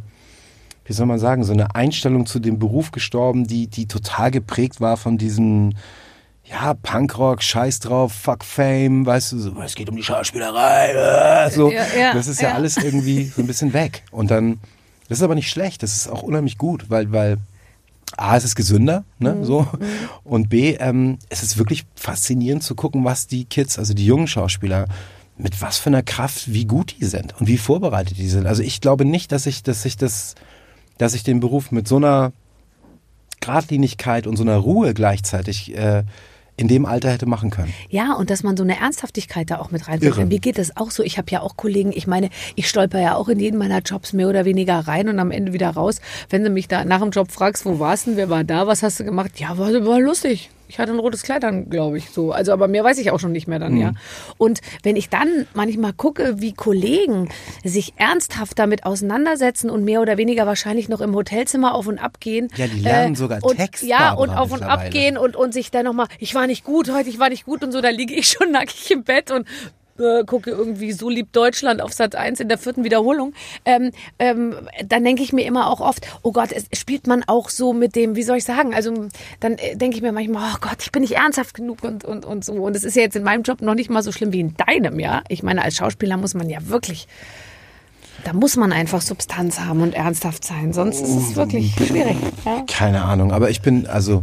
[0.84, 4.80] wie soll man sagen, so eine Einstellung zu dem Beruf gestorben, die, die total geprägt
[4.80, 5.72] war von diesem,
[6.44, 10.92] ja, Punkrock, Scheiß drauf, Fuck Fame, weißt du, so, es geht um die Schauspielerei,
[11.46, 11.70] äh, so.
[11.70, 12.54] Ja, ja, das ist ja, ja.
[12.54, 14.04] alles irgendwie so ein bisschen weg.
[14.10, 14.60] Und dann,
[15.08, 17.38] das ist aber nicht schlecht, das ist auch unheimlich gut, weil, weil
[18.16, 19.44] A, es ist gesünder, ne, Mhm.
[19.44, 19.66] so.
[20.24, 24.28] Und B, ähm, es ist wirklich faszinierend zu gucken, was die Kids, also die jungen
[24.28, 24.86] Schauspieler,
[25.36, 28.46] mit was für einer Kraft, wie gut die sind und wie vorbereitet die sind.
[28.46, 30.34] Also ich glaube nicht, dass ich, dass ich das,
[30.98, 32.32] dass ich den Beruf mit so einer
[33.40, 36.04] Gradlinigkeit und so einer Ruhe gleichzeitig äh,
[36.56, 37.72] in dem Alter hätte machen können.
[37.90, 40.28] Ja, und dass man so eine Ernsthaftigkeit da auch mit reinbringt.
[40.28, 41.02] Mir geht das auch so.
[41.02, 44.12] Ich habe ja auch Kollegen, ich meine, ich stolper ja auch in jeden meiner Jobs
[44.12, 46.00] mehr oder weniger rein und am Ende wieder raus.
[46.30, 48.66] Wenn du mich da nach dem Job fragst, wo warst du denn, wer war da,
[48.66, 49.38] was hast du gemacht?
[49.38, 50.50] Ja, war, war lustig.
[50.68, 52.32] Ich hatte ein rotes Kleid an, glaube ich, so.
[52.32, 53.92] Also, aber mehr weiß ich auch schon nicht mehr dann, ja.
[54.38, 57.28] Und wenn ich dann manchmal gucke, wie Kollegen
[57.64, 62.20] sich ernsthaft damit auseinandersetzen und mehr oder weniger wahrscheinlich noch im Hotelzimmer auf und ab
[62.20, 62.48] gehen.
[62.56, 65.70] Ja, die lernen sogar und, Text, Ja, und auf und ab gehen und, und sich
[65.70, 68.14] dann nochmal, ich war nicht gut heute, ich war nicht gut und so, da liege
[68.14, 69.46] ich schon nackig im Bett und
[69.98, 73.32] äh, gucke irgendwie so lieb Deutschland auf Sat 1 in der vierten Wiederholung,
[73.64, 74.54] ähm, ähm,
[74.84, 78.16] dann denke ich mir immer auch oft, oh Gott, spielt man auch so mit dem,
[78.16, 79.08] wie soll ich sagen, also
[79.40, 82.24] dann äh, denke ich mir manchmal, oh Gott, ich bin nicht ernsthaft genug und, und,
[82.24, 82.52] und so.
[82.54, 84.54] Und es ist ja jetzt in meinem Job noch nicht mal so schlimm wie in
[84.56, 85.22] deinem, ja.
[85.28, 87.08] Ich meine, als Schauspieler muss man ja wirklich,
[88.24, 92.16] da muss man einfach Substanz haben und ernsthaft sein, sonst ist es wirklich schwierig.
[92.44, 92.64] Ja?
[92.66, 94.22] Keine Ahnung, aber ich bin, also,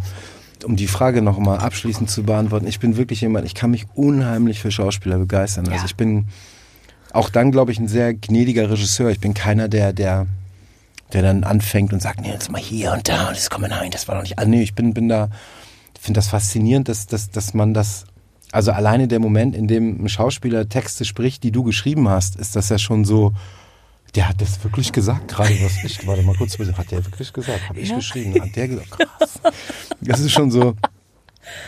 [0.64, 3.86] um die Frage noch mal abschließend zu beantworten, ich bin wirklich jemand, ich kann mich
[3.96, 5.66] unheimlich für Schauspieler begeistern.
[5.68, 5.86] Also Ja.
[5.86, 6.26] ich bin,
[7.14, 9.10] auch dann, glaube ich, ein sehr gnädiger Regisseur.
[9.12, 10.26] Ich bin keiner, der, der,
[11.14, 13.92] der dann anfängt und sagt, nee, jetzt mal hier und da und das kommt nein,
[13.92, 14.40] das war doch nicht.
[14.40, 15.30] Ah, nee, ich bin, bin da,
[16.00, 18.06] finde das faszinierend, dass, dass, dass man das,
[18.52, 22.56] also alleine der Moment, in dem ein Schauspieler Texte spricht, die du geschrieben hast, ist
[22.56, 23.34] das ja schon so,
[24.16, 27.70] der hat das wirklich gesagt, gerade was ich, warte mal kurz, hat der wirklich gesagt,
[27.70, 27.96] habe ich Ja.
[27.96, 29.40] geschrieben, hat der gesagt, krass.
[30.02, 30.76] Das ist schon so,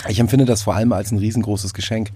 [0.07, 2.11] ich empfinde das vor allem als ein riesengroßes Geschenk,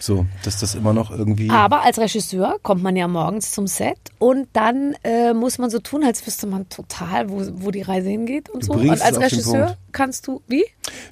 [0.00, 3.98] so, dass das immer noch irgendwie, Aber als Regisseur kommt man ja morgens zum Set
[4.18, 8.08] und dann äh, muss man so tun, als wüsste man total, wo, wo die Reise
[8.08, 8.72] hingeht und Du so.
[8.74, 10.64] Und als Regisseur kannst du, wie?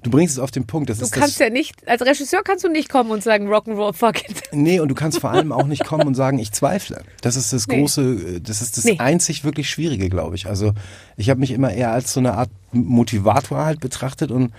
[0.03, 2.64] du bringst es auf den Punkt, das Du ist kannst ja nicht, als Regisseur kannst
[2.64, 4.42] du nicht kommen und sagen Rock'n'Roll, fuck it.
[4.53, 7.03] Nee, und du kannst vor allem auch nicht kommen und sagen, ich zweifle.
[7.22, 7.81] Das ist das Nee.
[7.81, 8.03] große,
[8.37, 8.99] äh, das ist das Nee.
[8.99, 10.46] einzig wirklich Schwierige, glaube ich.
[10.46, 10.72] Also
[11.16, 14.53] ich habe mich immer eher als so eine Art Motivator halt betrachtet und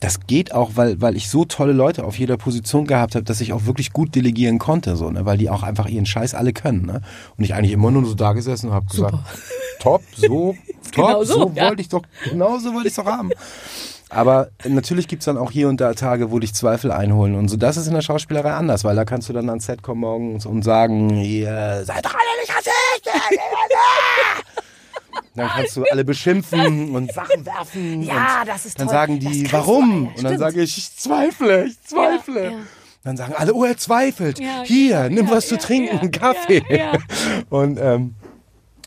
[0.00, 3.40] das geht auch, weil, weil ich so tolle Leute auf jeder Position gehabt habe, dass
[3.40, 5.24] ich auch wirklich gut delegieren konnte, so, ne?
[5.26, 6.86] weil die auch einfach ihren Scheiß alle können.
[6.86, 7.00] Ne?
[7.36, 9.16] Und ich eigentlich immer nur so da gesessen und habe gesagt,
[9.80, 10.54] top, so,
[10.92, 11.68] top, Genau so, so, ja.
[11.68, 13.30] wollte ich doch, genau so wollte ich doch haben.
[14.10, 17.34] Aber natürlich gibt's dann auch hier und da Tage, wo dich Zweifel einholen.
[17.34, 19.82] Und so, das ist in der Schauspielerei anders, weil da kannst du dann ans Set
[19.82, 23.38] kommen morgens und sagen, ihr seid doch alle nicht rassistisch.
[25.38, 28.02] Dann kannst du alle beschimpfen und Sachen werfen.
[28.08, 28.94] Ja, das ist Dann toll.
[28.94, 30.04] sagen Das die, warum?
[30.04, 32.44] ja, und dann sage ich, ich zweifle, ich zweifle.
[32.44, 32.58] Ja, ja.
[33.04, 34.40] Dann sagen alle, oh, er zweifelt.
[34.64, 36.62] Hier, nimm was zu trinken, Kaffee.
[37.48, 38.16] Und ähm,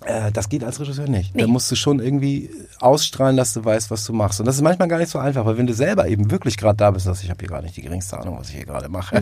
[0.05, 1.35] äh, das geht als Regisseur nicht.
[1.35, 1.41] Nee.
[1.43, 4.39] Da musst du schon irgendwie ausstrahlen, dass du weißt, was du machst.
[4.39, 6.77] Und das ist manchmal gar nicht so einfach, weil wenn du selber eben wirklich gerade
[6.77, 8.89] da bist, dass ich habe hier gar nicht die geringste Ahnung, was ich hier gerade
[8.89, 9.21] mache.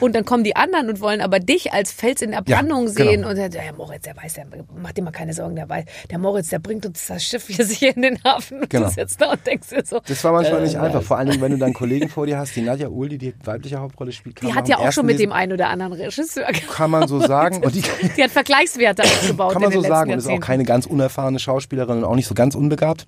[0.00, 2.86] Und dann kommen die anderen und wollen aber dich als Fels in der Ja, Brandung
[2.86, 3.10] genau.
[3.10, 4.46] sehen und sagen, der Moritz, der weiß, der
[4.80, 7.64] macht dir mal keine Sorgen, der weiß, der Moritz, der bringt uns das Schiff hier
[7.66, 8.88] sicher in den Hafen und Genau.
[8.88, 10.00] du sitzt da und denkst dir so.
[10.06, 11.02] Das war manchmal äh, nicht einfach.
[11.02, 13.78] Vor allem, wenn du dann Kollegen vor dir hast, die Nadja Uhl, die die weibliche
[13.78, 14.42] Hauptrolle spielt.
[14.42, 17.62] Die hat ja auch schon mit dem einen oder anderen Regisseur Kann man so sagen.
[17.64, 17.82] Und die,
[18.16, 20.15] Die hat Vergleichswerte aufgebaut kann man so sagen.
[20.16, 23.06] Und ist auch keine ganz unerfahrene Schauspielerin und auch nicht so ganz unbegabt.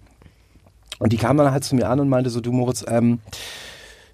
[0.99, 3.21] Und die kam dann halt zu mir an und meinte so, du Moritz, ähm,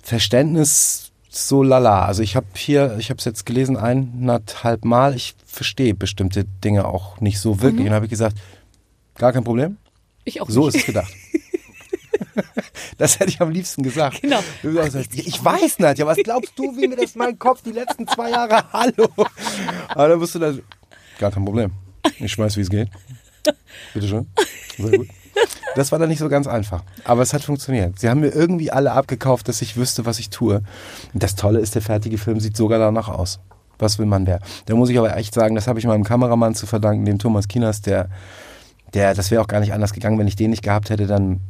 [0.02, 2.04] Verständnis so lala.
[2.04, 5.14] Also ich habe hier, ich habe es jetzt gelesen eineinhalb Mal.
[5.16, 7.80] Ich verstehe bestimmte Dinge auch nicht so wirklich.
[7.80, 8.36] Und dann habe ich gesagt,
[9.16, 9.78] gar kein Problem.
[10.24, 10.74] Ich auch So nicht.
[10.76, 11.12] ist es gedacht.
[12.98, 14.22] Das hätte ich am liebsten gesagt.
[14.22, 14.40] Genau.
[14.62, 18.30] Ich weiß nicht, ja, was glaubst du, wie mir das mein Kopf die letzten zwei
[18.30, 19.08] Jahre, hallo.
[19.88, 20.52] Aber dann wirst du da,
[21.18, 21.72] gar kein Problem.
[22.18, 22.88] Ich weiß, wie es geht.
[23.92, 24.26] Bitte schön.
[24.78, 25.08] Sehr gut.
[25.74, 26.84] Das war dann nicht so ganz einfach.
[27.04, 27.98] Aber es hat funktioniert.
[27.98, 30.62] Sie haben mir irgendwie alle abgekauft, dass ich wüsste, was ich tue.
[31.12, 33.40] Das Tolle ist, der fertige Film sieht sogar danach aus.
[33.78, 34.40] Was will man mehr?
[34.66, 37.48] Da muss ich aber echt sagen, das habe ich meinem Kameramann zu verdanken, dem Thomas
[37.48, 38.08] Kinas, der,
[38.94, 41.40] der, das wäre auch gar nicht anders gegangen, wenn ich den nicht gehabt hätte, dann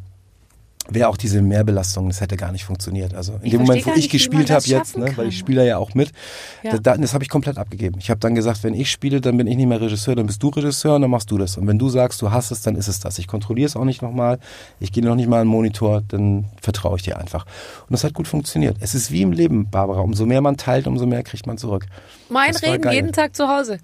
[0.88, 3.14] wäre auch diese Mehrbelastung, das hätte gar nicht funktioniert.
[3.14, 5.38] Also in Ich dem Moment, wo ich nicht, gespielt habe das jetzt, ne, weil ich
[5.38, 6.12] spiele ja auch mit,
[6.62, 6.72] Ja.
[6.72, 7.96] da, da, das habe ich komplett abgegeben.
[7.98, 10.42] Ich habe dann gesagt, wenn ich spiele, dann bin ich nicht mehr Regisseur, dann bist
[10.42, 11.56] du Regisseur und dann machst du das.
[11.56, 13.18] Und wenn du sagst, du hast es, dann ist es das.
[13.18, 14.38] Ich kontrolliere es auch nicht nochmal,
[14.78, 17.46] ich gehe noch nicht mal an den Monitor, dann vertraue ich dir einfach.
[17.46, 18.76] Und das hat gut funktioniert.
[18.80, 20.00] Es ist wie im Leben, Barbara.
[20.00, 21.86] Umso mehr man teilt, umso mehr kriegt man zurück.
[22.28, 23.78] Mein Das Reden jeden Tag zu Hause.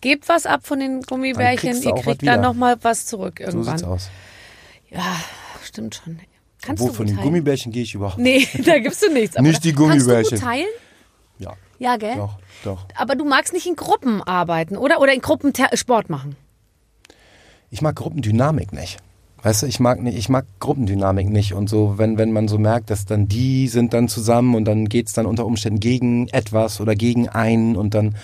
[0.00, 3.76] Gebt was ab von den Gummibärchen, ihr kriegt dann nochmal was zurück So irgendwann.
[3.76, 4.08] sieht's aus.
[4.90, 5.02] Ja,
[5.62, 6.18] stimmt schon.
[6.62, 7.26] Kannst Wo du von den teilen?
[7.28, 9.38] Gummibärchen gehe ich überhaupt Nee, da gibst du nichts.
[9.38, 10.38] Nicht die Kannst du Gummibärchen.
[10.38, 10.66] gut teilen?
[11.38, 12.16] Ja, Ja, gell?
[12.16, 12.86] doch, doch.
[12.96, 15.00] Aber du magst nicht in Gruppen arbeiten, oder?
[15.00, 16.36] Oder in Gruppen Sport machen.
[17.70, 18.98] ich mag Gruppendynamik nicht.
[19.42, 22.58] Weißt du, ich mag nicht, ich mag Gruppendynamik nicht und so, wenn, wenn man so
[22.58, 26.78] merkt, dass dann die sind dann zusammen und dann geht's dann unter Umständen gegen etwas
[26.78, 28.16] oder gegen einen und dann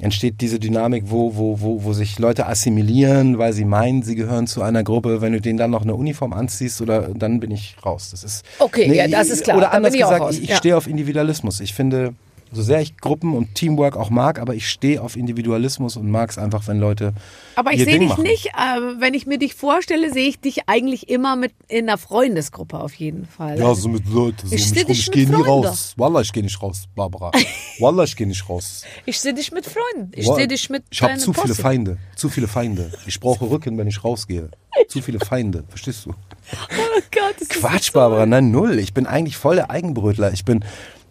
[0.00, 4.46] entsteht diese Dynamik, wo, wo, wo, wo sich Leute assimilieren, weil sie meinen, sie gehören
[4.46, 5.20] zu einer Gruppe.
[5.20, 8.08] Wenn du denen dann noch eine Uniform anziehst, oder dann bin ich raus.
[8.10, 9.56] Das ist Okay, ja, das ist klar.
[9.58, 10.56] Oder anders ich gesagt, ich, ich Ja.
[10.56, 11.60] stehe auf Individualismus.
[11.60, 12.14] Ich finde,
[12.54, 16.30] so sehr ich Gruppen und Teamwork auch mag, aber ich stehe auf Individualismus und mag
[16.30, 17.12] es einfach, wenn Leute
[17.56, 18.22] Aber ich sehe dich machen.
[18.22, 21.98] nicht, äh, wenn ich mir dich vorstelle, sehe ich dich eigentlich immer mit in einer
[21.98, 23.58] Freundesgruppe auf jeden Fall.
[23.58, 24.46] Ja, so mit Leuten.
[24.48, 25.94] So Ich Ich mit gehe nie raus.
[25.96, 27.30] Wallah, ich gehe nicht raus, Barbara.
[27.80, 28.84] Wallah, ich gehe nicht raus.
[29.04, 30.12] Ich sehe dich mit Freunden.
[30.14, 31.62] Ich sehe dich mit Ich habe zu viele Posse.
[31.62, 31.98] Feinde.
[32.16, 32.92] Zu viele Feinde.
[33.06, 34.50] Ich brauche Rücken, wenn ich rausgehe.
[34.88, 35.64] Zu viele Feinde.
[35.68, 36.10] Verstehst du?
[36.10, 38.26] Oh Gott, das Quatsch, Barbara.
[38.26, 38.78] Nein, null.
[38.78, 40.32] Ich bin eigentlich voll der Eigenbrötler.
[40.32, 40.64] Ich bin,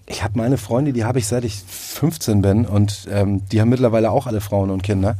[0.05, 3.69] ich habe meine Freunde, die habe ich seit ich 15 bin und ähm, die haben
[3.69, 5.17] mittlerweile auch alle Frauen und Kinder.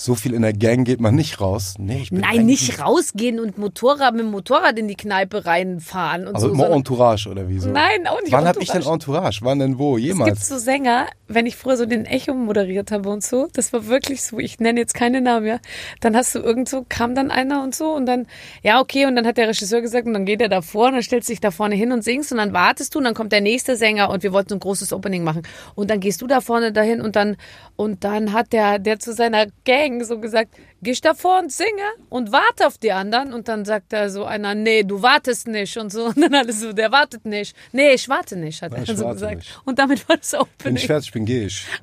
[0.00, 1.74] So viel in der Gang geht man nicht raus.
[1.78, 6.26] Nee, ich bin Nein, nicht rausgehen und Motorrad mit dem Motorrad in die Kneipe reinfahren
[6.26, 6.54] und Also so.
[6.54, 7.68] immer Entourage oder wieso?
[7.68, 9.40] Nein, auch nicht Wann habe ich denn Entourage.
[9.42, 9.98] Wann denn wo?
[9.98, 10.48] Es gibt Jemals?
[10.48, 14.22] so Sänger, wenn ich früher so den Echo moderiert habe und so, das war wirklich
[14.22, 15.60] so, ich nenne jetzt keine Namen mehr,
[16.00, 18.26] dann hast du irgend so, kam dann einer und so und dann,
[18.62, 21.02] ja okay, und dann hat der Regisseur gesagt und dann geht er davor und dann
[21.02, 23.32] stellst du dich da vorne hin und singst und dann wartest du und dann kommt
[23.32, 25.42] der nächste Sänger und wir wollten so ein großes Opening machen
[25.74, 27.36] und dann gehst du da vorne dahin und dann,
[27.76, 31.68] und dann hat der, der zu seiner Gang so gesagt, geh da vor und singe
[32.08, 35.76] und warte auf die anderen und dann sagt da so einer, nee, du wartest nicht
[35.76, 37.56] und so und dann alles so, der wartet nicht.
[37.72, 39.36] Nee, ich warte nicht, hat Nein, er so gesagt.
[39.36, 39.60] nicht.
[39.64, 40.76] Und damit war das Wenn Opening.
[40.76, 41.66] ich fertig bin, gehe ich.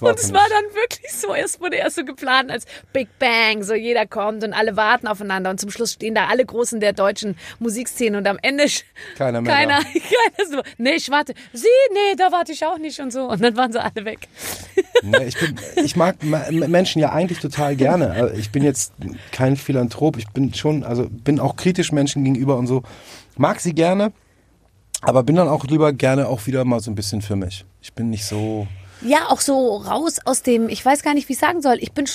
[0.00, 3.74] Und es war dann wirklich so, es wurde erst so geplant als Big Bang, so
[3.74, 7.36] jeder kommt und alle warten aufeinander und zum Schluss stehen da alle Großen der deutschen
[7.58, 8.64] Musikszene und am Ende
[9.16, 13.00] Keiner mehr keiner, keiner so, nee, ich warte, sie, nee, da warte ich auch nicht
[13.00, 14.28] und so und dann waren sie alle weg.
[15.02, 18.10] Nee, ich, bin, ich mag Ma- Menschen ja eigentlich total gerne.
[18.12, 18.94] Also Ich bin jetzt
[19.30, 20.16] kein Philanthrop.
[20.16, 22.82] Ich bin schon, also bin auch kritisch Menschen gegenüber und so.
[23.36, 24.12] Mag sie gerne,
[25.02, 27.66] aber bin dann auch lieber gerne auch wieder mal so ein bisschen für mich.
[27.82, 28.66] Ich bin nicht so.
[29.06, 31.76] Ja, auch so raus aus dem, ich weiß gar nicht, wie ich sagen soll.
[31.80, 32.06] Ich bin,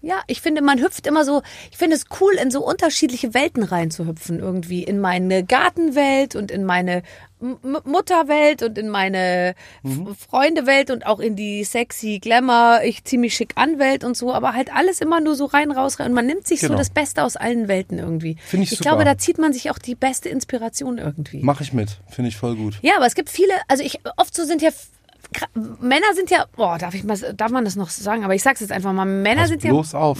[0.00, 3.64] ja, ich finde, man hüpft immer so, ich finde es cool, in so unterschiedliche Welten
[3.64, 4.84] reinzuhüpfen irgendwie.
[4.84, 7.02] In meine Gartenwelt und in meine
[7.40, 13.18] M Mutterwelt und in meine F- Freundewelt und auch in die sexy Glamour, ich zieh
[13.18, 16.08] mich schick an Welt und so, aber halt alles immer nur so rein, raus, rein.
[16.08, 16.78] Und man nimmt sich so Genau.
[16.78, 18.36] das Beste aus allen Welten irgendwie.
[18.44, 18.90] Finde ich ich super.
[18.90, 21.42] glaube, da zieht man sich auch die beste Inspiration irgendwie.
[21.42, 21.98] Mache ich mit.
[22.08, 22.78] Finde ich voll gut.
[22.82, 24.70] Ja, aber es gibt viele, also ich oft so sind ja
[25.80, 28.24] Männer sind ja, boah, darf ich mal, darf man das noch sagen?
[28.24, 30.18] Aber ich sag's jetzt einfach mal, Männer Pass sind ja, bloß auf.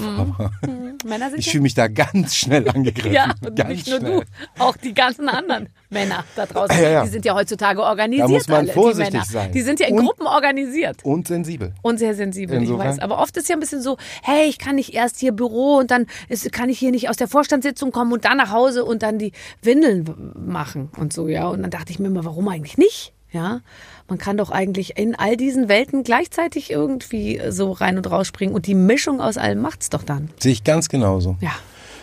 [1.05, 3.13] Männer sind ich ja, fühle mich da ganz schnell angegriffen.
[3.13, 4.21] ja, und ganz nicht nur schnell.
[4.21, 7.05] du, auch die ganzen anderen Männer da draußen, Ja, ja.
[7.05, 8.29] die sind ja heutzutage organisiert.
[8.29, 9.25] Da muss man alle, vorsichtig die Männer.
[9.45, 9.53] sein.
[9.53, 11.03] Die sind ja in Und- Gruppen organisiert.
[11.05, 11.73] Und sensibel.
[11.83, 12.87] Und sehr sensibel, Insofern.
[12.91, 12.99] ich weiß.
[13.01, 15.91] Aber oft ist ja ein bisschen so, hey, ich kann nicht erst hier Büro und
[15.91, 19.03] dann ist, kann ich hier nicht aus der Vorstandssitzung kommen und dann nach Hause und
[19.03, 21.49] dann die Windeln machen und so, ja.
[21.49, 23.15] Und dann dachte ich mir immer, warum eigentlich nicht?
[23.31, 23.61] Ja,
[24.09, 28.67] man kann doch eigentlich in all diesen Welten gleichzeitig irgendwie so rein und rausspringen und
[28.67, 30.31] die Mischung aus allem macht's doch dann.
[30.39, 31.37] Sehe ich ganz genauso.
[31.41, 31.53] Ja.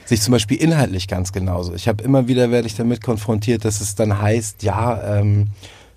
[0.06, 1.74] Sehe ich zum Beispiel inhaltlich ganz genauso.
[1.74, 5.48] Ich habe immer wieder, werde ich damit konfrontiert, dass es dann heißt, ja, ähm,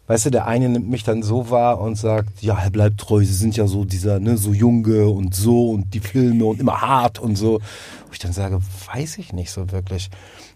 [0.07, 3.23] weißt du, der eine nimmt mich dann so wahr und sagt, ja, er bleibt treu,
[3.23, 6.81] sie sind ja so dieser, ne, so Junge und so und die Filme und immer
[6.81, 7.61] hart und so.
[8.07, 8.61] Wo ich dann sage,
[8.95, 10.09] weiß ich nicht so wirklich.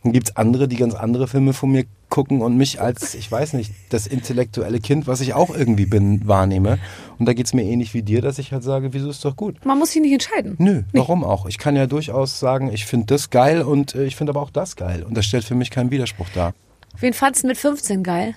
[0.03, 3.53] Dann gibt's andere, die ganz andere Filme von mir gucken und mich als, ich weiß
[3.53, 6.79] nicht, das intellektuelle Kind, was ich auch irgendwie bin, wahrnehme.
[7.19, 9.65] Und da geht's mir ähnlich wie dir, dass ich halt sage, wieso ist doch gut.
[9.65, 10.57] Man muss sich nicht entscheiden.
[10.59, 11.47] Nö, warum auch?
[11.47, 14.51] Ich kann ja durchaus sagen, ich finde das geil und äh, ich finde aber auch
[14.51, 15.05] das geil.
[15.05, 16.53] Und das stellt für mich keinen Widerspruch dar.
[16.99, 18.35] Wen fandst du mit 15 geil?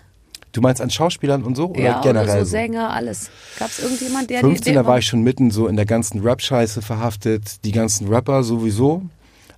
[0.56, 2.30] Du meinst an Schauspielern und so oder ja, generell?
[2.30, 2.52] oder so?
[2.52, 3.30] Sänger, alles.
[3.60, 6.82] Gab's irgendjemand, der 15, der da war ich schon mitten so in der ganzen Rap-Scheiße
[6.82, 9.02] verhaftet, die ganzen Rapper sowieso.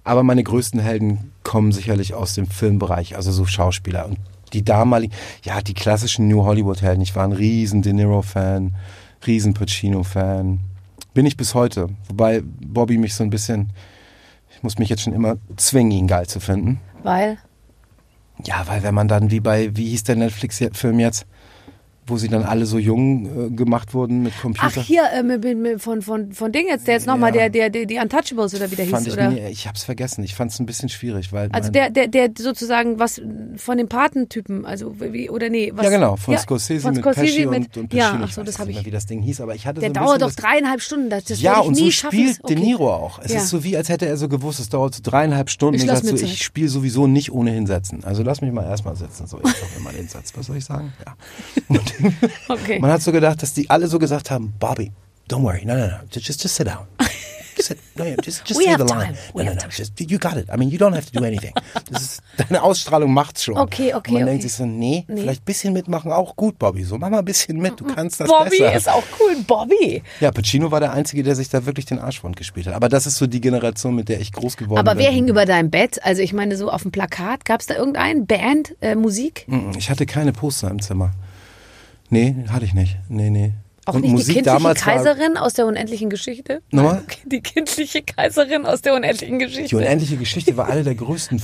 [0.08, 4.06] Aber meine größten Helden kommen sicherlich aus dem Filmbereich, also so Schauspieler.
[4.06, 4.18] Und
[4.54, 7.02] die damaligen, ja, die klassischen New Hollywood-Helden.
[7.02, 8.74] Ich war ein riesen De Niro-Fan,
[9.28, 10.62] riesen Pacino-Fan.
[11.14, 11.90] Bin ich bis heute.
[12.08, 13.74] Wobei Bobby mich so ein bisschen,
[14.56, 16.80] ich muss mich jetzt schon immer zwingen, ihn geil zu finden.
[17.04, 17.38] Weil?
[18.46, 21.26] Ja, weil wenn man dann wie bei, wie hieß der Netflix-Film jetzt,
[22.08, 24.82] wo sie dann alle so jung äh, gemacht wurden mit Ach, Computer.
[24.82, 27.50] hier, äh, mit, mit, von, von, von Ding jetzt, der jetzt nochmal, Ja.
[27.50, 29.30] der, der, der, die Untouchables oder wie der fand hieß, ich oder?
[29.30, 30.24] nie, ich hab's vergessen.
[30.24, 33.22] Ich fand's ein bisschen schwierig, weil Also der, der, der sozusagen was
[33.58, 35.84] von den Patentypen, also wie, oder nee, was?
[35.86, 38.24] ja genau von Ja, Scorsese von mit Scorsese Pesci mit, und, und ja, Pacino.
[38.24, 38.86] ach Ich so, das nicht habe mehr, ich.
[38.86, 41.26] wie das Ding hieß, aber ich hatte Der so ein dauert doch dreieinhalb Stunden, das,
[41.26, 42.18] das ja, ich und nie so schaffen.
[42.20, 42.56] spielt Okay.
[42.56, 43.20] De Niro auch.
[43.24, 43.38] Es Ja.
[43.40, 46.06] ist so wie, als hätte er so gewusst, es dauert so dreieinhalb Stunden Ich sagt
[46.06, 48.04] so, mir ich spiele sowieso nicht ohne hinsetzen.
[48.04, 49.28] Also lass mich mal erstmal sitzen.
[49.28, 50.32] So, ich sag immer den Satz.
[50.36, 50.94] Was soll ich sagen?
[51.06, 51.16] Ja.
[52.50, 52.80] Okay.
[52.80, 54.92] Man hat so gedacht, dass die alle so gesagt haben, Bobby,
[55.30, 56.86] don't worry, no, no, no, just, just, just sit down.
[57.60, 59.06] Sit, no, just, just We say have the line.
[59.08, 59.18] time.
[59.34, 60.48] No, We no, no, just, you got it.
[60.54, 61.54] I mean, you don't have to do anything.
[61.92, 63.58] Das ist, deine Ausstrahlung macht's schon.
[63.58, 64.26] Okay, okay, Und man okay.
[64.30, 65.22] denkt sich so, nee, Nee.
[65.22, 66.84] vielleicht ein bisschen mitmachen auch gut, Bobby.
[66.84, 68.76] So, mach mal ein bisschen mit, du kannst das Bobby besser.
[68.76, 70.04] ist auch cool, Bobby.
[70.20, 72.76] Ja, Pacino war der Einzige, der sich da wirklich den Arschwund gespielt hat.
[72.76, 75.06] Aber das ist so die Generation, mit der ich groß geworden Aber bin.
[75.06, 76.00] wer hing über deinem Bett?
[76.06, 79.48] Also ich meine, so auf dem Plakat, gab es da irgendeinen Band, äh, Musik?
[79.80, 81.10] Ich hatte keine Poster im Zimmer.
[82.10, 82.98] Nee, hatte ich nicht.
[83.10, 83.54] Nee, nee.
[83.88, 86.62] Auch Und nicht Musik die kindliche damals war Kaiserin aus der unendlichen Geschichte?
[86.72, 87.04] Nochmal?
[87.26, 89.70] Die kindliche Kaiserin aus der unendlichen Geschichte.
[89.70, 91.42] Die unendliche Geschichte war eine der größten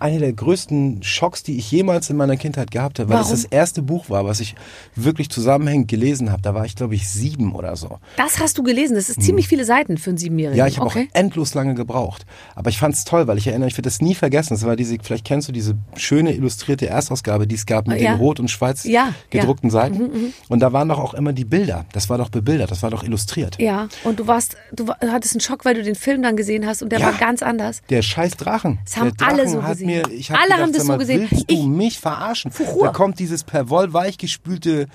[0.00, 3.32] einer der größten Schocks, die ich jemals in meiner Kindheit gehabt habe, weil Warum?
[3.32, 4.54] es das erste Buch war, was ich
[4.94, 6.42] wirklich zusammenhängend gelesen habe.
[6.42, 7.98] Da war ich, glaube ich, sieben oder so.
[8.16, 8.94] Das hast du gelesen.
[8.94, 10.58] Das ist ziemlich viele Seiten für einen Siebenjährigen.
[10.58, 11.08] Ja, ich habe okay.
[11.12, 12.26] auch endlos lange gebraucht.
[12.54, 14.54] Aber ich fand es toll, weil ich erinnere, ich werde das nie vergessen.
[14.54, 18.12] Das war diese, vielleicht kennst du diese schöne illustrierte Erstausgabe, die es gab mit Ja.
[18.14, 19.06] den rot und schwarz Ja, ja.
[19.08, 20.32] Mhm, gedruckten Seiten.
[20.48, 21.75] Und da waren doch auch immer die Bilder.
[21.92, 23.56] Das war doch bebildert, das war doch illustriert.
[23.60, 26.82] Ja, und du warst, du hattest einen Schock, weil du den Film dann gesehen hast
[26.82, 27.06] und der Ja.
[27.06, 27.82] war ganz anders.
[27.90, 28.78] Der scheiß Drachen.
[28.84, 29.86] Das haben Drachen alle so gesehen.
[29.86, 31.26] Mir, hab Alle gedacht, haben das so mal, gesehen.
[31.30, 32.50] Willst du Ich- mich verarschen?
[32.80, 34.86] Da kommt dieses per Woll weichgespülte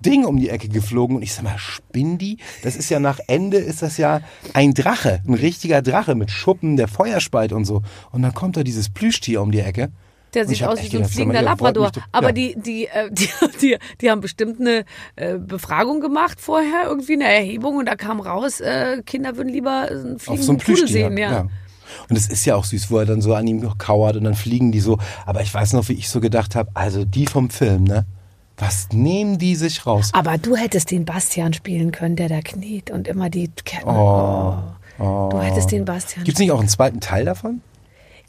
[0.00, 2.38] Ding um die Ecke geflogen und ich sag mal, spinn die?
[2.62, 4.20] Das ist ja nach Ende ist das ja
[4.54, 7.82] ein Drache, ein richtiger Drache mit Schuppen, der Feuer speit und so.
[8.12, 9.90] Und dann kommt da dieses Plüschtier um die Ecke.
[10.34, 11.90] Der sieht aus wie so ein fliegender Labrador.
[12.12, 13.28] Aber die, die, äh, die,
[13.60, 14.84] die, die haben bestimmt eine
[15.16, 19.88] äh, Befragung gemacht vorher, irgendwie eine Erhebung und da kam raus, äh, Kinder würden lieber
[19.90, 21.16] einen fliegenden Pudel sehen.
[21.16, 21.46] Ja.
[22.08, 24.34] Und es ist ja auch süß, wo er dann so an ihm kauert und dann
[24.34, 24.98] fliegen die so.
[25.26, 28.06] Aber ich weiß noch, wie ich so gedacht habe, also die vom Film, ne?
[28.58, 30.10] Was nehmen die sich raus?
[30.12, 33.88] Aber du hättest den Bastian spielen können, der da kniet und immer die Ketten.
[33.88, 34.58] Oh.
[34.98, 35.28] Oh.
[35.30, 36.24] Du hättest den Bastian.
[36.24, 37.60] Gibt es nicht auch einen zweiten Teil davon?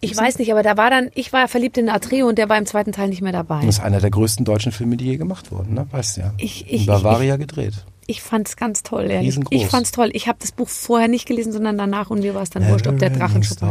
[0.01, 2.57] Ich weiß nicht, aber da war dann, ich war verliebt in Atreo und der war
[2.57, 3.65] im zweiten Teil nicht mehr dabei.
[3.65, 5.87] Das ist einer der größten deutschen Filme, die je gemacht wurden, ne?
[5.91, 6.33] Weißt du ja.
[6.37, 7.73] Ich- ich- In Bavaria gedreht.
[8.09, 9.27] Ich fand's ganz toll, ehrlich.
[9.27, 9.61] Riesengroß.
[9.61, 10.09] Ich fand's toll.
[10.13, 12.87] Ich habe das Buch vorher nicht gelesen, sondern danach und mir war es dann wurscht,
[12.87, 13.69] ob der Drachen schuppert.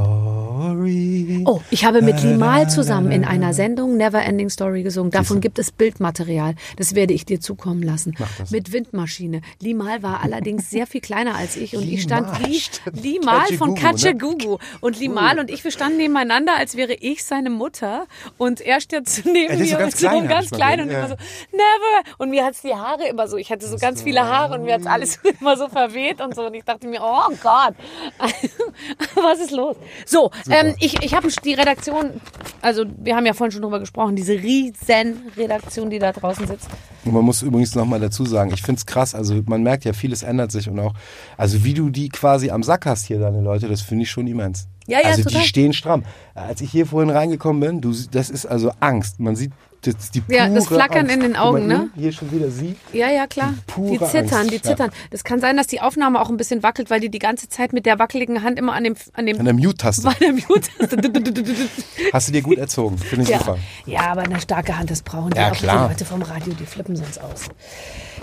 [0.59, 1.43] Story.
[1.47, 5.11] Oh, ich habe mit Limal zusammen in einer Sendung Never Ending Story gesungen.
[5.11, 6.55] Davon gibt es Bildmaterial.
[6.77, 8.15] Das werde ich dir zukommen lassen.
[8.51, 9.41] Mit Windmaschine.
[9.61, 13.09] Limal war allerdings sehr viel kleiner als ich und ich stand Limal, wie.
[13.09, 14.59] Limal von Katje Gugu, ne?
[14.81, 19.09] Und Limal und ich, wir standen nebeneinander, als wäre ich seine Mutter und er steht
[19.25, 21.17] neben ist so mir ganz so klein, ganz klein und immer so,
[21.53, 22.17] never.
[22.19, 24.75] Und mir hat's die Haare immer so, ich hatte so ganz viele Haare und mir
[24.75, 26.47] hat's alles immer so verweht und so.
[26.47, 27.75] Und ich dachte mir, oh Gott,
[29.15, 29.77] was ist los?
[30.07, 32.21] So, ähm, ich, ich habe die Redaktion,
[32.63, 36.69] also wir haben ja vorhin schon drüber gesprochen, diese riesen Redaktion, die da draußen sitzt.
[37.05, 40.23] Und man muss übrigens nochmal dazu sagen, ich find's krass, also man merkt ja, vieles
[40.23, 40.95] ändert sich und auch,
[41.37, 44.27] also wie du die quasi am Sack hast hier, deine Leute, das finde ich schon
[44.27, 44.69] immens.
[44.87, 45.43] Ja, ja, also total.
[45.43, 46.05] die stehen stramm.
[46.35, 49.21] Als ich hier vorhin reingekommen bin, du, das ist also Angst.
[49.21, 51.15] Man sieht das, die Ja, das Flackern Angst.
[51.15, 51.89] in den Augen, ne?
[51.95, 52.77] Hier schon wieder sie.
[52.93, 53.55] Ja, ja, klar.
[53.77, 54.91] Die Die zittern, Angst, die zittern.
[55.11, 57.73] Das kann sein, dass die Aufnahme auch ein bisschen wackelt, weil die die ganze Zeit
[57.73, 60.03] mit der wackeligen Hand immer an dem, an dem, An der Mute-Taste.
[60.03, 61.69] bei der Mute-Taste.
[62.13, 62.99] Hast du dir gut erzogen.
[62.99, 63.39] Finde ich Ja.
[63.39, 63.59] super.
[63.87, 65.87] ja, aber eine starke Hand, das brauchen die Ja, auch klar.
[65.87, 67.45] die Leute vom Radio, die flippen sonst aus.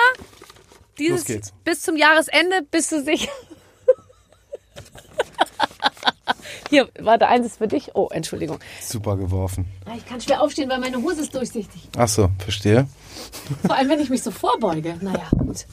[0.98, 1.26] dieses
[1.64, 3.32] bis zum Jahresende bist du sicher.
[6.72, 7.92] Hier, warte, eins ist für dich.
[7.96, 8.58] Oh, Entschuldigung.
[8.82, 9.66] Super geworfen.
[9.96, 11.90] Ich kann schwer aufstehen, weil meine Hose ist durchsichtig.
[11.98, 12.88] Ach so, verstehe.
[13.68, 14.96] Vor allem, wenn ich mich so vorbeuge.
[15.02, 15.66] Naja, gut.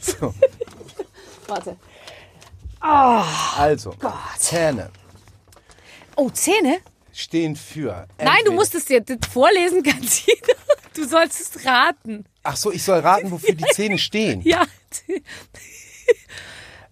[0.00, 0.34] So.
[1.46, 1.76] Warte.
[2.80, 4.12] Also, Gott.
[4.38, 4.90] Zähne
[6.16, 6.78] Oh, Zähne?
[7.12, 7.92] stehen für.
[7.92, 10.54] Nein, du entweder- musst es dir das vorlesen, Katina.
[10.94, 12.24] Du sollst es raten.
[12.42, 14.40] Ach so, ich soll raten, wofür die Zähne stehen.
[14.42, 14.64] Ja.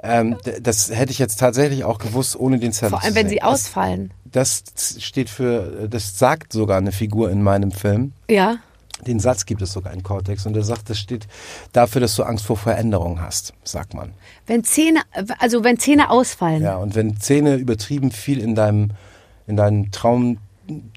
[0.06, 3.42] Ähm, das hätte ich jetzt tatsächlich auch gewusst, ohne den Zettel Vor allem, wenn sie
[3.42, 4.12] ausfallen.
[4.24, 8.12] Das, das steht für, das sagt sogar eine Figur in meinem Film.
[8.28, 8.58] Ja.
[9.06, 11.26] Den Satz gibt es sogar in Cortex und der sagt, das steht
[11.72, 14.14] dafür, dass du Angst vor Veränderung hast, sagt man.
[14.46, 15.00] Wenn Zähne,
[15.38, 16.62] also wenn Zähne ausfallen.
[16.62, 18.92] Ja, und wenn Zähne übertrieben viel in deinem,
[19.46, 20.38] in deinen Traum,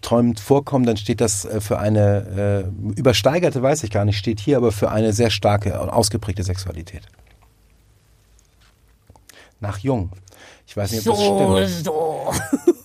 [0.02, 4.40] Träumen vorkommen, dann steht das äh, für eine äh, übersteigerte, weiß ich gar nicht, steht
[4.40, 7.04] hier, aber für eine sehr starke und ausgeprägte Sexualität.
[9.60, 10.12] Nach Jung.
[10.66, 11.24] Ich weiß nicht, ob das
[11.72, 11.86] stimmt.
[11.86, 12.32] so.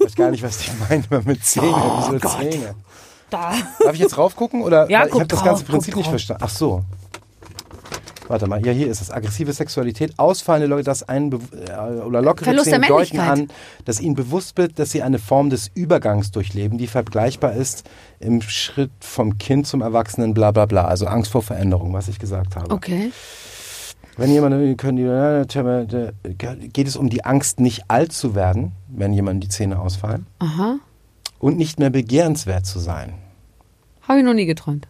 [0.00, 1.68] Ich weiß gar nicht, was die meinen mit Zähne.
[1.74, 2.38] Oh Wieso Gott.
[2.40, 2.74] Zähne?
[3.30, 3.54] Da.
[3.80, 4.62] Darf ich jetzt raufgucken?
[4.62, 4.88] Oder?
[4.90, 6.42] Ja, ich habe das ganze Prinzip nicht verstanden.
[6.44, 6.82] Ach so.
[8.26, 9.10] Warte mal, ja, hier ist es.
[9.10, 13.48] Aggressive Sexualität, ausfallende Leute, das einen be- äh, oder lockere Verlust Zähne deuten an,
[13.84, 17.84] dass ihnen bewusst wird, dass sie eine Form des Übergangs durchleben, die vergleichbar ist
[18.20, 20.86] im Schritt vom Kind zum Erwachsenen, bla bla bla.
[20.86, 22.70] Also Angst vor Veränderung, was ich gesagt habe.
[22.74, 23.12] Okay.
[24.16, 29.42] Wenn jemand, können die, geht es um die Angst, nicht alt zu werden, wenn jemand
[29.42, 30.76] die Zähne ausfallen Aha.
[31.38, 33.14] und nicht mehr begehrenswert zu sein.
[34.02, 34.86] Habe ich noch nie geträumt.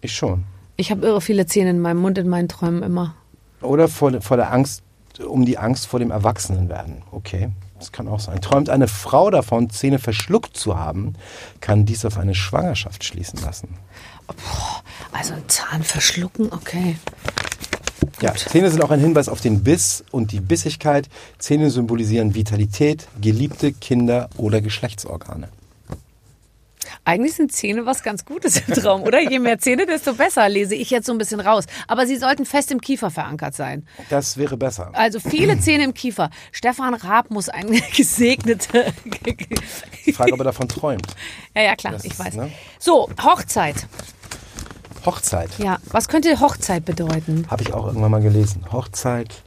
[0.00, 0.44] Ich schon.
[0.76, 3.14] Ich habe irre viele Zähne in meinem Mund in meinen Träumen immer.
[3.62, 4.82] Oder vor, vor der Angst,
[5.26, 7.02] um die Angst vor dem Erwachsenenwerden.
[7.12, 8.40] Okay, das kann auch sein.
[8.40, 11.14] Träumt eine Frau davon, Zähne verschluckt zu haben,
[11.60, 13.68] kann dies auf eine Schwangerschaft schließen lassen.
[15.12, 16.96] Also ein Zahn verschlucken, okay.
[18.20, 21.08] Ja, Zähne sind auch ein Hinweis auf den Biss und die Bissigkeit.
[21.38, 25.48] Zähne symbolisieren Vitalität, Geliebte, Kinder oder Geschlechtsorgane.
[27.04, 29.20] Eigentlich sind Zähne was ganz Gutes im Traum, oder?
[29.20, 31.64] Je mehr Zähne, desto besser, lese ich jetzt so ein bisschen raus.
[31.88, 33.86] Aber sie sollten fest im Kiefer verankert sein.
[34.10, 34.90] Das wäre besser.
[34.92, 36.30] Also viele Zähne im Kiefer.
[36.52, 38.92] Stefan Raab muss ein gesegnete.
[40.04, 41.06] Ich frage, ob er davon träumt.
[41.56, 42.34] ja, ja, klar, Das ich weiß.
[42.34, 42.50] ne?
[42.78, 43.86] So, Hochzeit.
[45.06, 45.50] Hochzeit.
[45.58, 47.46] Ja, was könnte Hochzeit bedeuten?
[47.50, 48.64] Habe ich auch irgendwann mal gelesen.
[48.72, 49.42] Hochzeit.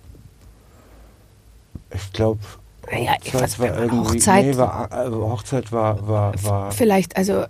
[1.93, 2.39] Ich glaube.
[2.91, 4.17] Naja, ich weiß, war irgendwie.
[4.19, 6.07] Hochzeit- Nee, war, äh, Hochzeit war.
[6.07, 7.45] war, war Vielleicht, also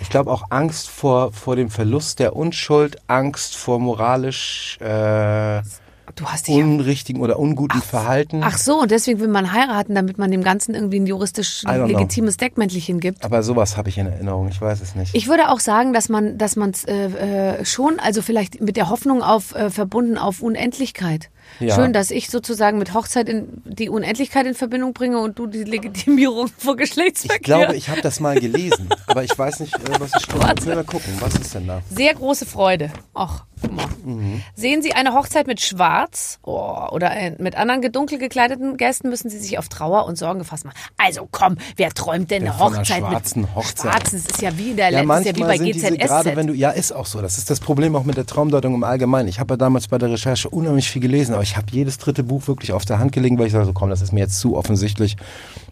[0.00, 5.62] ich glaube auch Angst vor, vor dem Verlust der Unschuld, Angst vor moralisch äh,
[6.20, 8.42] du hast dich unrichtigen oder unguten Verhalten.
[8.44, 11.76] Ach so, und deswegen will man heiraten, damit man dem Ganzen irgendwie ein juristisch don't
[11.76, 11.86] know.
[11.86, 13.24] legitimes Deckmäntelchen gibt.
[13.24, 15.14] Aber sowas habe ich in Erinnerung, ich weiß es nicht.
[15.14, 18.90] Ich würde auch sagen, dass man, dass man äh, äh, schon, also vielleicht mit der
[18.90, 21.30] Hoffnung auf äh, verbunden auf Unendlichkeit.
[21.58, 21.74] Ja.
[21.74, 25.64] Schön, dass ich sozusagen mit Hochzeit in die Unendlichkeit in Verbindung bringe und du die
[25.64, 27.36] Legitimierung vor Geschlechtsverkehr.
[27.36, 30.26] ich glaube, ich habe das mal gelesen, aber ich weiß nicht, äh, was es.
[30.50, 31.82] Jetzt will mal gucken, was ist denn da?
[31.90, 32.90] Sehr große Freude.
[33.14, 33.86] Ach, guck mal.
[34.04, 34.42] Mhm.
[34.54, 39.30] Sehen Sie eine Hochzeit mit Schwarz oh, oder äh, mit anderen gedunkel gekleideten Gästen, müssen
[39.30, 40.76] Sie sich auf Trauer und Sorgen gefasst machen.
[40.96, 43.92] Also komm, wer träumt denn Ja, eine Hochzeit schwarzen mit Hochzeit.
[43.92, 44.22] Schwarzen?
[44.22, 45.98] Das ist ja wie, der, Ja, ist ja wie bei GZSZ.
[45.98, 47.20] gerade, wenn du, ja, ist auch so.
[47.22, 49.28] Das ist das Problem auch mit der Traumdeutung im Allgemeinen.
[49.28, 52.22] Ich habe ja damals bei der Recherche unheimlich viel gelesen, aber ich habe jedes dritte
[52.22, 54.38] Buch wirklich auf der Hand gelegen, weil ich sage, so komm, das ist mir jetzt
[54.38, 55.16] zu offensichtlich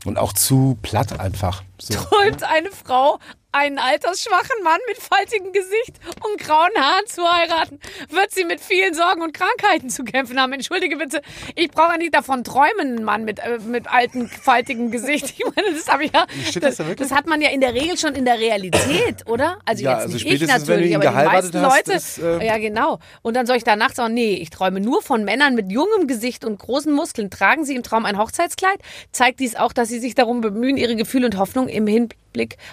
[0.05, 1.63] und auch zu platt einfach.
[1.81, 1.95] So.
[1.95, 3.19] träumt eine Frau,
[3.53, 7.81] einen altersschwachen Mann mit faltigem Gesicht und grauen Haaren zu heiraten,
[8.11, 10.53] wird sie mit vielen Sorgen und Krankheiten zu kämpfen haben.
[10.53, 11.23] Entschuldige bitte,
[11.55, 15.35] ich brauche ja nicht davon träumen, ein Mann mit, äh, mit altem, faltigem Gesicht.
[15.39, 16.27] Ich meine, das habe ich ja.
[16.61, 19.59] Das Das, hat man ja in der Regel schon in der Realität, oder?
[19.65, 21.93] Also Ja, jetzt also nicht ich natürlich, aber die meisten hast, Leute.
[21.97, 22.99] ist, äh, ja, genau.
[23.23, 26.07] Und dann soll ich da nachts sagen, nee, ich träume nur von Männern mit jungem
[26.07, 27.31] Gesicht und großen Muskeln.
[27.31, 28.79] Tragen sie im Traum ein Hochzeitskleid?
[29.13, 32.19] Zeigt dies auch, dass sie sich darum bemühen, ihre Gefühle und Hoffnung im Hinblick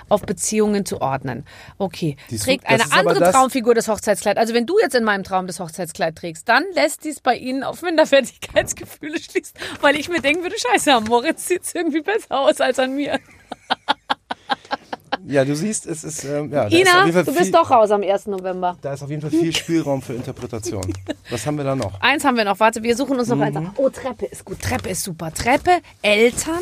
[0.09, 1.45] auf Beziehungen zu ordnen.
[1.77, 2.17] Okay.
[2.29, 4.37] Die Trägt eine ist andere das- Traumfigur das Hochzeitskleid.
[4.37, 7.63] Also wenn du jetzt in meinem Traum das Hochzeitskleid trägst, dann lässt dies bei ihnen
[7.63, 12.39] auf Minderwertigkeitsgefühle schließen, weil ich mir denken würde, scheiße, am Moritz sieht es irgendwie besser
[12.39, 13.19] aus als an mir.
[15.27, 17.89] Ja, du siehst, es ist, ähm, ja, ist Ina, Fall du viel, bist doch raus
[17.89, 18.27] am 1.
[18.27, 18.77] November.
[18.81, 20.83] da ist auf jeden Fall viel Spielraum für Interpretation.
[21.31, 21.99] Was haben wir da noch?
[21.99, 22.59] Eins haben wir noch.
[22.59, 23.57] Warte, wir suchen uns noch eins.
[23.57, 23.67] Mhm.
[23.67, 23.73] aus.
[23.77, 24.61] Oh, Treppe ist gut.
[24.61, 25.33] Treppe ist super.
[25.33, 26.61] Treppe, Eltern.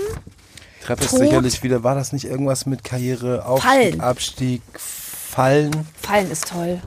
[0.83, 1.19] Treppe ist Tod.
[1.19, 4.01] sicherlich wieder, war das nicht irgendwas mit Karriere, Aufstieg, Fallen.
[4.01, 5.87] Abstieg, Fallen?
[6.01, 6.81] Fallen ist toll.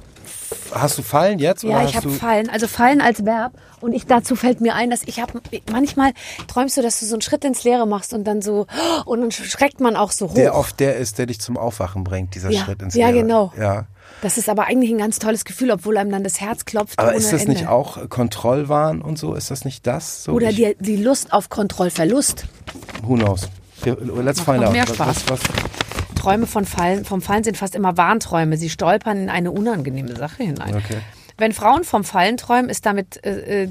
[0.72, 1.62] Hast du Fallen jetzt?
[1.64, 2.48] Ja, ich habe Fallen.
[2.50, 3.52] Also Fallen als Verb.
[3.80, 5.40] Und ich dazu fällt mir ein, dass ich habe
[5.70, 6.12] manchmal
[6.48, 8.66] träumst du, dass du so einen Schritt ins Leere machst und dann so
[9.04, 10.34] und dann schreckt man auch so hoch.
[10.34, 13.22] der oft der ist, der dich zum Aufwachen bringt, dieser Ja, Schritt ins ja, Leere.
[13.22, 13.52] genau.
[13.58, 13.86] Ja.
[14.22, 16.98] Das ist aber eigentlich ein ganz tolles Gefühl, obwohl einem dann das Herz klopft.
[16.98, 17.52] Aber ist das Ende.
[17.52, 19.34] nicht auch Kontrollwahn und so?
[19.34, 20.24] Ist das nicht das?
[20.24, 22.44] So Oder die, die Lust auf Kontrollverlust.
[23.02, 23.48] Who knows?
[23.84, 24.72] Let's find out.
[24.72, 25.24] mehr Was- Spaß.
[25.28, 25.40] Was, was,
[26.16, 28.56] Träume von Fallen, vom Fallen sind fast immer Warnträume.
[28.56, 30.74] Sie stolpern in eine unangenehme Sache hinein.
[30.74, 30.98] Okay.
[31.38, 33.68] Wenn Frauen vom Fallen träumen, ist damit äh, äh,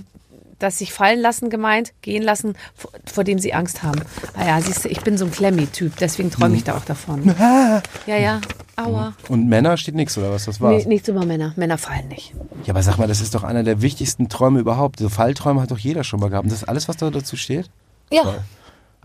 [0.60, 4.02] das sich fallen lassen gemeint, gehen lassen, vor, vor dem sie Angst haben.
[4.38, 7.36] Ah ja, siehst du, ich bin so ein Klemmi-Typ, deswegen träume ich da auch davon.
[8.08, 8.40] Ja, ja,
[8.78, 9.14] aua.
[9.28, 10.46] und Männer steht nichts oder was?
[10.46, 10.84] Das war's.
[10.86, 11.52] Nee, nichts über Männer.
[11.58, 12.34] Männer fallen nicht.
[12.66, 15.00] Ja, aber sag mal, das ist doch einer der wichtigsten Träume überhaupt.
[15.00, 16.46] So Fallträume hat doch jeder schon mal gehabt.
[16.46, 17.70] Und das ist alles, was da dazu steht?
[18.12, 18.36] Ja,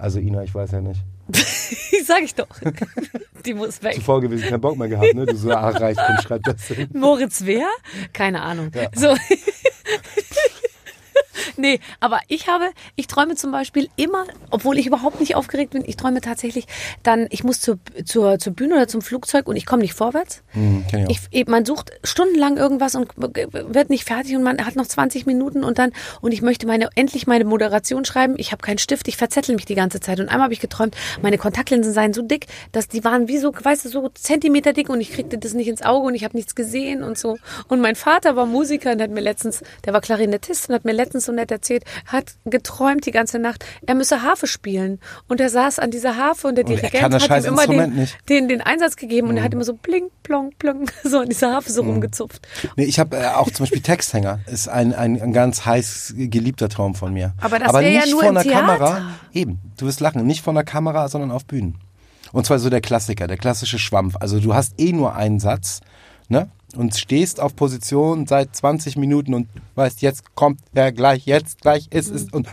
[0.01, 1.03] Also Ina, ich weiß ja nicht.
[2.07, 2.49] sag ich doch.
[3.45, 3.95] Die muss weg.
[3.95, 5.27] Zuvor gewesen, keinen Bock mehr gehabt, ne?
[5.27, 6.89] Du so, ach, reicht, komm, schreib das hin.
[6.93, 7.67] Moritz wer?
[8.13, 8.71] Keine Ahnung.
[8.95, 9.15] So.
[11.57, 15.85] Nee, aber ich habe, ich träume zum Beispiel immer, obwohl ich überhaupt nicht aufgeregt bin,
[15.87, 16.67] ich träume tatsächlich
[17.03, 20.43] dann, ich muss zur, zur, zur Bühne oder zum Flugzeug und ich komme nicht vorwärts.
[20.49, 21.21] Hm, kenn ich.
[21.31, 25.65] Ich, man sucht stundenlang irgendwas und wird nicht fertig und man hat noch 20 Minuten
[25.65, 28.35] und dann, und ich möchte meine, endlich meine Moderation schreiben.
[28.37, 30.21] Ich habe keinen Stift, ich verzettel mich die ganze Zeit.
[30.21, 33.53] Und einmal habe ich geträumt, meine Kontaktlinsen seien so dick, dass die waren wie so,
[33.53, 36.37] weißt du, so Zentimeter dick und ich kriegte das nicht ins Auge und ich habe
[36.37, 37.39] nichts gesehen und so.
[37.69, 40.93] Und mein Vater war Musiker und hat mir letztens, der war Klarinettist und hat mir
[40.93, 44.99] letztens so nett erzählt, hat geträumt die ganze Nacht, er müsse Harfe spielen.
[45.29, 48.19] Und er saß an dieser Harfe und der Und Dirigent hat ihm immer den, nicht.
[48.29, 51.53] den, den Einsatz gegeben und er hat immer so bling, plong, plong, so an dieser
[51.53, 52.47] Harfe so rumgezupft.
[52.77, 54.41] Nee, ich habe äh, auch zum Beispiel Texthänger.
[54.47, 57.35] Ist ein, ein, ein ganz heiß geliebter Traum von mir.
[57.41, 58.61] Aber das ja nicht nur vor einer Theater.
[58.61, 59.03] Kamera.
[59.33, 60.27] Eben, du wirst lachen.
[60.27, 61.77] Nicht vor einer Kamera, sondern auf Bühnen.
[62.33, 64.17] Und zwar so der Klassiker, der klassische Schwampf.
[64.21, 65.81] Also du hast eh nur einen Satz
[66.31, 66.49] ne?
[66.77, 71.89] Und stehst auf Position seit 20 Minuten und weißt, jetzt kommt er gleich, jetzt gleich
[71.91, 72.47] ist es und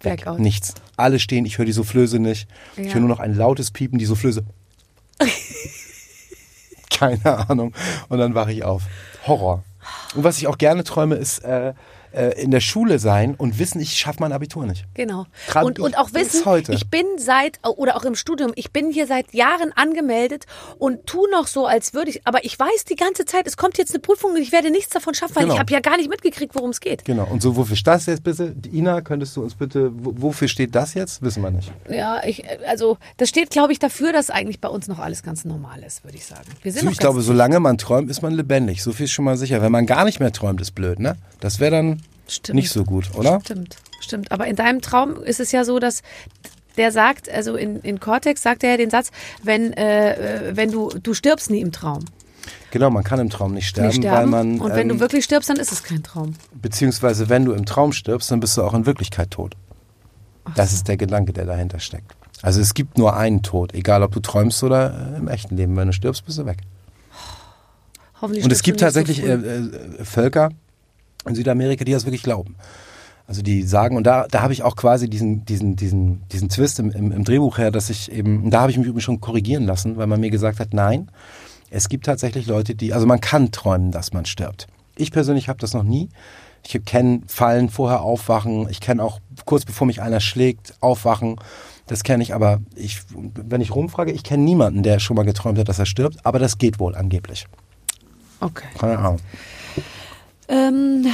[0.00, 0.22] weg.
[0.24, 0.40] Blackout.
[0.40, 0.74] Nichts.
[0.96, 2.48] Alle stehen, ich höre die Soufflöse nicht.
[2.76, 2.94] Ich Ja.
[2.94, 4.44] höre nur noch ein lautes Piepen, die Soufflöse.
[6.90, 7.74] Keine Ahnung.
[8.08, 8.84] Und dann wache ich auf.
[9.26, 9.62] Horror.
[10.14, 11.74] Und was ich auch gerne träume, ist äh,
[12.16, 14.84] äh, in der Schule sein und wissen, ich schaffe mein Abitur nicht.
[14.94, 15.26] Genau.
[15.48, 16.72] Gerade Und, und auch wissen, heute.
[16.72, 20.46] ich bin seit, oder auch im Studium, ich bin hier seit Jahren angemeldet
[20.78, 23.78] und tu noch so, als würde ich, aber ich weiß die ganze Zeit, es kommt
[23.78, 25.54] jetzt eine Prüfung und ich werde nichts davon schaffen, weil Genau.
[25.54, 27.04] ich habe ja gar nicht mitgekriegt, worum es geht.
[27.04, 27.24] Genau.
[27.26, 28.54] Und so, wofür steht das jetzt bitte?
[28.72, 31.22] Ina, könntest du uns bitte, wo- wofür steht das jetzt?
[31.22, 31.70] Wissen wir nicht.
[31.88, 35.44] Ja, ich, also das steht, glaube ich, dafür, dass eigentlich bei uns noch alles ganz
[35.44, 36.44] normal ist, würde ich sagen.
[36.62, 38.82] Wir sind So, ich glaube, solange man träumt, ist man lebendig.
[38.82, 39.62] So viel ist schon mal sicher.
[39.62, 41.16] Wenn man gar nicht mehr träumt, ist blöd, ne?
[41.40, 42.56] Das wäre dann Stimmt.
[42.56, 43.40] nicht so gut, oder?
[43.44, 44.32] Stimmt, stimmt.
[44.32, 46.02] Aber in deinem Traum ist es ja so, dass
[46.76, 49.10] der sagt, also in, in Cortex sagt er ja den Satz,
[49.42, 52.04] wenn, äh, äh, wenn du, du stirbst nie im Traum.
[52.70, 54.32] Genau, man kann im Traum nicht sterben, Nicht sterben.
[54.32, 56.34] weil man, und wenn ähm, du wirklich stirbst, dann ist es kein Traum.
[56.60, 59.54] beziehungsweise wenn du im Traum stirbst, dann bist du auch in Wirklichkeit tot.
[60.54, 62.14] Das ist der Gedanke, der dahinter steckt.
[62.42, 65.76] Also es gibt nur einen Tod, egal ob du träumst oder äh, im echten Leben.
[65.76, 66.58] Wenn du stirbst, bist du weg.
[68.20, 69.30] Hoffentlich Und es gibt so tatsächlich früh.
[69.30, 70.50] äh, äh, Völker
[71.26, 72.56] in Südamerika, die das wirklich glauben.
[73.28, 76.78] Also die sagen, und da, da habe ich auch quasi diesen, diesen, diesen, diesen Twist
[76.78, 79.20] im, im, im Drehbuch her, dass ich eben, und da habe ich mich übrigens schon
[79.20, 81.10] korrigieren lassen, weil man mir gesagt hat, nein,
[81.70, 84.68] es gibt tatsächlich Leute, die, also man kann träumen, dass man stirbt.
[84.94, 86.08] Ich persönlich habe das noch nie.
[86.64, 88.68] Ich kenne Fallen, vorher aufwachen.
[88.70, 91.36] Ich kenne auch kurz bevor mich einer schlägt, aufwachen.
[91.86, 95.58] Das kenne ich, aber ich, wenn ich rumfrage, ich kenne niemanden, der schon mal geträumt
[95.58, 96.24] hat, dass er stirbt.
[96.24, 97.46] Aber das geht wohl angeblich.
[98.40, 98.66] Okay.
[98.78, 99.18] Keine Ahnung.
[100.48, 101.06] Ähm,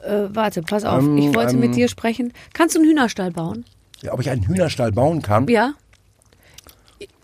[0.00, 1.02] äh, warte, pass auf.
[1.02, 2.32] Ähm, ich wollte ähm, mit dir sprechen.
[2.52, 3.64] Kannst du einen Hühnerstall bauen?
[4.02, 5.48] Ja, ob ich einen Hühnerstall bauen kann?
[5.48, 5.74] Ja.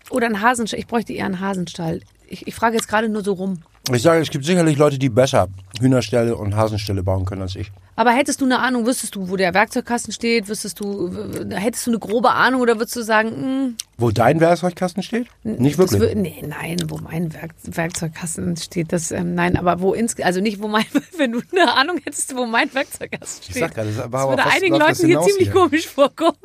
[0.09, 0.79] Oder einen Hasenstall.
[0.79, 2.01] Ich bräuchte eher einen Hasenstall.
[2.27, 3.61] Ich, ich frage jetzt gerade nur so rum.
[3.93, 5.47] Ich sage, es gibt sicherlich Leute, die besser
[5.79, 7.71] Hühnerställe und Hasenställe bauen können als ich.
[7.95, 10.47] Aber hättest du eine Ahnung, wüsstest du, wo der Werkzeugkasten steht?
[10.47, 11.11] Wüsstest du,
[11.49, 15.27] hättest du eine grobe Ahnung oder würdest du sagen, hm, Wo dein Werkzeugkasten steht?
[15.43, 15.99] Nicht wirklich.
[16.01, 20.41] wür- nee, nein, wo mein Werk, Werkzeugkasten steht, das, ähm, nein, aber wo ins, also
[20.41, 20.85] nicht wo mein,
[21.17, 23.55] wenn du eine Ahnung hättest, wo mein Werkzeugkasten steht.
[23.55, 25.51] Ich sag gerade, das, Das würde einigen Leuten hier ziemlich hier?
[25.53, 26.37] komisch vorkommen.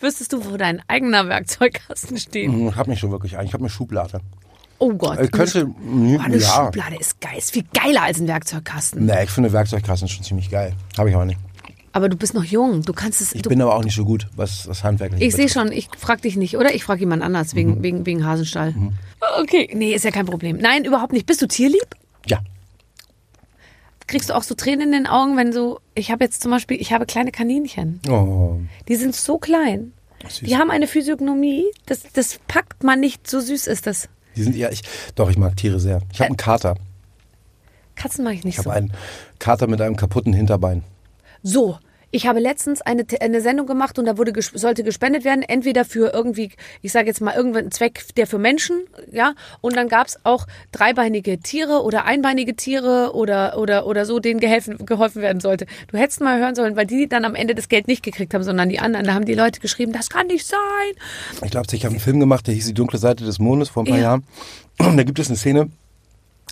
[0.00, 2.48] Wüsstest du, wo dein eigener Werkzeugkasten steht?
[2.50, 3.48] Hm, Ich habe nicht so wirklich einen.
[3.48, 4.20] Ich habe eine Schublade.
[4.82, 5.18] Oh Gott.
[5.18, 6.48] Äh, könnte, Oh, eine ja.
[6.48, 7.38] Schublade ist geil.
[7.38, 9.06] Ist viel geiler als ein Werkzeugkasten.
[9.06, 10.74] Nee, ich finde Werkzeugkasten schon ziemlich geil.
[10.98, 11.38] Habe ich aber nicht.
[11.92, 12.82] Aber du bist noch jung.
[12.82, 13.32] Du kannst es.
[13.34, 16.22] Ich bin aber auch nicht so gut, was das Handwerkliche ich sehe schon, ich frage
[16.22, 16.74] dich nicht, oder?
[16.74, 17.82] Ich frage jemand anders wegen, Mhm.
[17.82, 18.74] wegen, wegen Hasenstall.
[19.40, 20.56] Okay, nee, ist ja kein Problem.
[20.56, 21.26] Nein, überhaupt nicht.
[21.26, 21.86] Bist du tierlieb?
[22.26, 22.40] Ja.
[24.06, 25.80] Kriegst du auch so Tränen in den Augen, wenn so.
[25.94, 28.00] Ich habe jetzt zum Beispiel, ich habe kleine Kaninchen.
[28.08, 28.56] Oh,
[28.88, 29.92] Die sind so klein.
[30.28, 30.48] süß.
[30.48, 33.28] Die haben eine Physiognomie, das, das packt man nicht.
[33.30, 34.08] So süß ist das.
[34.36, 34.82] Die sind eher, ich,
[35.14, 36.00] doch, ich mag Tiere sehr.
[36.12, 36.76] Ich habe einen Kater.
[37.94, 38.74] Katzen mag ich nicht Ich habe so.
[38.74, 38.92] einen
[39.38, 40.82] Kater mit einem kaputten Hinterbein.
[41.42, 41.78] So,
[42.12, 45.84] ich habe letztens eine, eine Sendung gemacht und da wurde ges sollte gespendet werden, entweder
[45.84, 46.52] für irgendwie,
[46.82, 50.46] ich sage jetzt mal irgendeinen Zweck, der für Menschen, ja, und dann gab es auch
[50.72, 55.66] dreibeinige Tiere oder einbeinige Tiere oder oder oder so, denen geholfen, geholfen werden sollte.
[55.90, 58.44] Du hättest mal hören sollen, weil die dann am Ende das Geld nicht gekriegt haben,
[58.44, 59.06] sondern die anderen.
[59.06, 60.58] Da haben die Leute geschrieben, das kann nicht sein.
[61.42, 63.84] Ich glaube, ich habe einen Film gemacht, der hieß Die dunkle Seite des Mondes vor
[63.84, 64.02] ein paar Ja.
[64.02, 64.24] Jahren.
[64.78, 65.70] Und da gibt es eine Szene,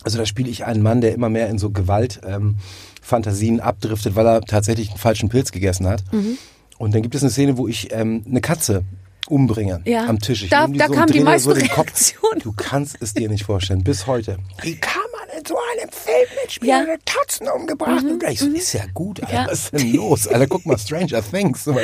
[0.03, 2.55] also da spiele ich einen Mann, der immer mehr in so Gewalt ähm,
[3.01, 6.03] Fantasien abdriftet, weil er tatsächlich einen falschen Pilz gegessen hat.
[6.11, 6.37] Mhm.
[6.77, 8.83] Und dann gibt es eine Szene, wo ich ähm, eine Katze
[9.27, 10.05] umbringe Ja.
[10.07, 10.43] am Tisch.
[10.43, 11.87] Ich Da- nehme da so kam die meiste den Kopf.
[11.87, 12.39] Reaktion.
[12.41, 14.37] Du kannst es dir nicht vorstellen, bis heute.
[14.61, 16.69] Wie kann man in so einem Film mitspielen?
[16.69, 16.81] Ja.
[16.95, 16.99] Mhm.
[17.05, 18.03] Katzen umgebracht.
[18.03, 19.33] Und ich so, ist ja gut, Alter.
[19.33, 19.47] Ja.
[19.47, 20.27] Was ist denn los?
[20.27, 21.63] Alter, guck mal, Stranger Things.
[21.63, 21.77] So,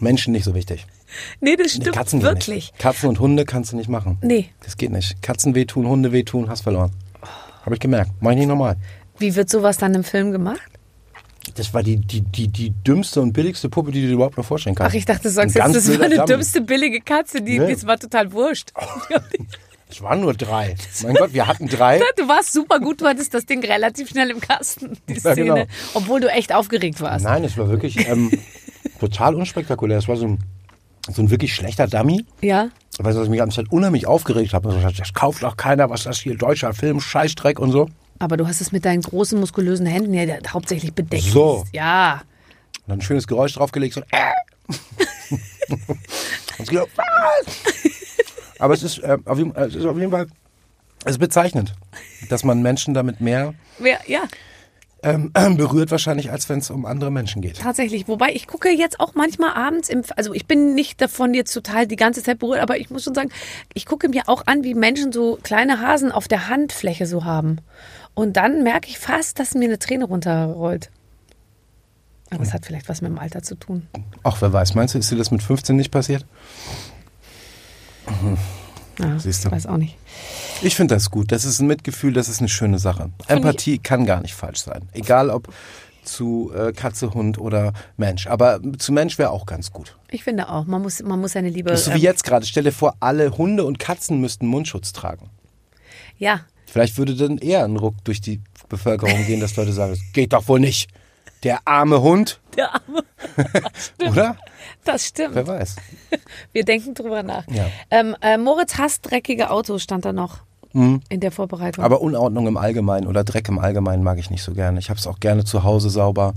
[0.00, 0.86] Menschen nicht so wichtig.
[1.40, 2.48] Nee, das Nee, stimmt Katzen geht wirklich.
[2.48, 2.78] nicht.
[2.78, 4.18] Katzen und Hunde kannst du nicht machen.
[4.22, 4.50] Nee.
[4.64, 5.22] Das geht nicht.
[5.22, 6.90] Katzen wehtun, Hunde wehtun, hast verloren.
[7.64, 8.10] Habe ich gemerkt.
[8.20, 8.76] Mach ich nicht normal.
[9.18, 10.60] Wie wird sowas dann im Film gemacht?
[11.56, 14.44] Das war die, die, die, die dümmste und billigste Puppe, die du dir überhaupt noch
[14.46, 14.92] vorstellen kannst.
[14.92, 16.26] Ach, ich dachte, du sagst jetzt, das war eine Dummy.
[16.26, 17.72] dümmste billige Katze, die Nee.
[17.72, 18.72] das war total wurscht.
[19.90, 20.74] Es waren nur drei.
[21.04, 22.00] Mein Gott, wir hatten drei.
[22.16, 25.34] Du warst super gut, du hattest das Ding relativ schnell im Kasten, die Ja, Szene.
[25.54, 25.64] genau.
[25.92, 27.24] Obwohl du echt aufgeregt warst.
[27.24, 28.30] Nein, es war wirklich ähm,
[28.98, 29.98] total unspektakulär.
[29.98, 30.38] Es war so ein,
[31.12, 32.24] so ein wirklich schlechter Dummy.
[32.40, 32.70] Ja.
[32.98, 34.70] Weil ich mich am Zeit unheimlich aufgeregt habe.
[34.70, 37.88] Also, das kauft auch keiner, was das hier, deutscher Film, Scheißdreck und so.
[38.18, 41.24] Aber du hast es mit deinen großen, muskulösen Händen ja hauptsächlich bedeckt.
[41.24, 41.64] So.
[41.72, 42.22] Ja.
[42.82, 44.32] Und dann ein schönes Geräusch draufgelegt, so ein äh.
[46.58, 47.54] Und gedacht, was?
[48.58, 50.26] Aber es ist, äh, auf jeden, äh, es ist auf jeden Fall
[51.04, 51.74] es ist bezeichnend,
[52.30, 54.22] dass man Menschen damit mehr Wer, ja.
[55.02, 57.58] ähm, berührt wahrscheinlich, als wenn es um andere Menschen geht.
[57.58, 58.08] Tatsächlich.
[58.08, 61.86] Wobei ich gucke jetzt auch manchmal abends im, also ich bin nicht davon jetzt total
[61.86, 63.30] die ganze Zeit berührt, aber ich muss schon sagen,
[63.74, 67.58] ich gucke mir auch an, wie Menschen so kleine Hasen auf der Handfläche so haben.
[68.14, 70.90] Und dann merke ich fast, dass mir eine Träne runterrollt.
[72.30, 73.86] Aber es hat vielleicht was mit dem Alter zu tun.
[74.22, 76.24] Ach, wer weiß, meinst du, ist dir das mit 15 nicht passiert?
[78.98, 79.48] Ja, Siehst du.
[79.48, 79.96] Ich weiß auch nicht.
[80.62, 81.32] Ich finde das gut.
[81.32, 83.10] Das ist ein Mitgefühl, das ist eine schöne Sache.
[83.26, 84.88] Empathie kann gar nicht falsch sein.
[84.92, 85.52] Egal ob
[86.04, 88.26] zu äh, Katze, Hund oder Mensch.
[88.26, 89.96] Aber zu Mensch wäre auch ganz gut.
[90.10, 91.70] Ich finde auch, man muss, man muss seine Liebe.
[91.70, 92.46] Das ist so wie ähm, jetzt gerade.
[92.46, 95.30] Stell dir vor, alle Hunde und Katzen müssten Mundschutz tragen.
[96.18, 96.40] Ja,
[96.74, 100.32] Vielleicht würde dann eher ein Ruck durch die Bevölkerung gehen, dass Leute sagen, das geht
[100.32, 100.90] doch wohl nicht.
[101.44, 103.04] Der arme Hund, der Arme.
[104.10, 104.36] oder?
[104.82, 105.36] Das stimmt.
[105.36, 105.76] Wer weiß.
[106.50, 107.46] Wir denken drüber nach.
[107.46, 107.66] Ja.
[107.92, 110.38] Ähm, äh, Moritz hasst dreckige Autos, stand da noch
[110.72, 111.82] in der Vorbereitung.
[111.82, 111.86] Mhm.
[111.86, 114.80] Aber Unordnung im Allgemeinen oder Dreck im Allgemeinen mag ich nicht so gerne.
[114.80, 116.34] Ich habe es auch gerne zu Hause sauber.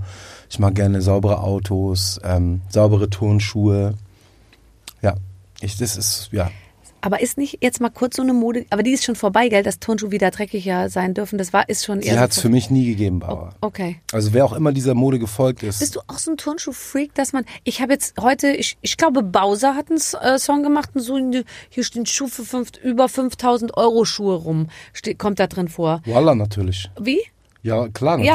[0.48, 3.94] Ich mag gerne saubere Autos, ähm, saubere Turnschuhe.
[5.02, 5.16] Ja,
[5.60, 6.48] ich, das ist, ja.
[7.08, 9.62] Aber ist nicht jetzt mal kurz so eine Mode, aber die ist schon vorbei, gell,
[9.62, 11.38] dass Turnschuhe wieder dreckiger sein dürfen.
[11.38, 12.10] Das war, ist schon eher.
[12.12, 13.54] Die so hat es für mich nie gegeben, Bauer.
[13.62, 13.98] Okay.
[14.12, 15.78] Also wer auch immer dieser Mode gefolgt ist.
[15.78, 19.22] Bist du auch so ein Turnschuh-Freak, dass man, ich habe jetzt heute, ich, ich glaube,
[19.22, 23.08] Bowser hat einen äh, Song gemacht und so, eine- hier stehen Schuh für fünf, über
[23.08, 26.02] 5000 Euro Schuhe rum, Ste kommt da drin vor.
[26.04, 26.90] Voila, natürlich.
[27.00, 27.22] Wie?
[27.62, 28.34] Ja, klar, Ja.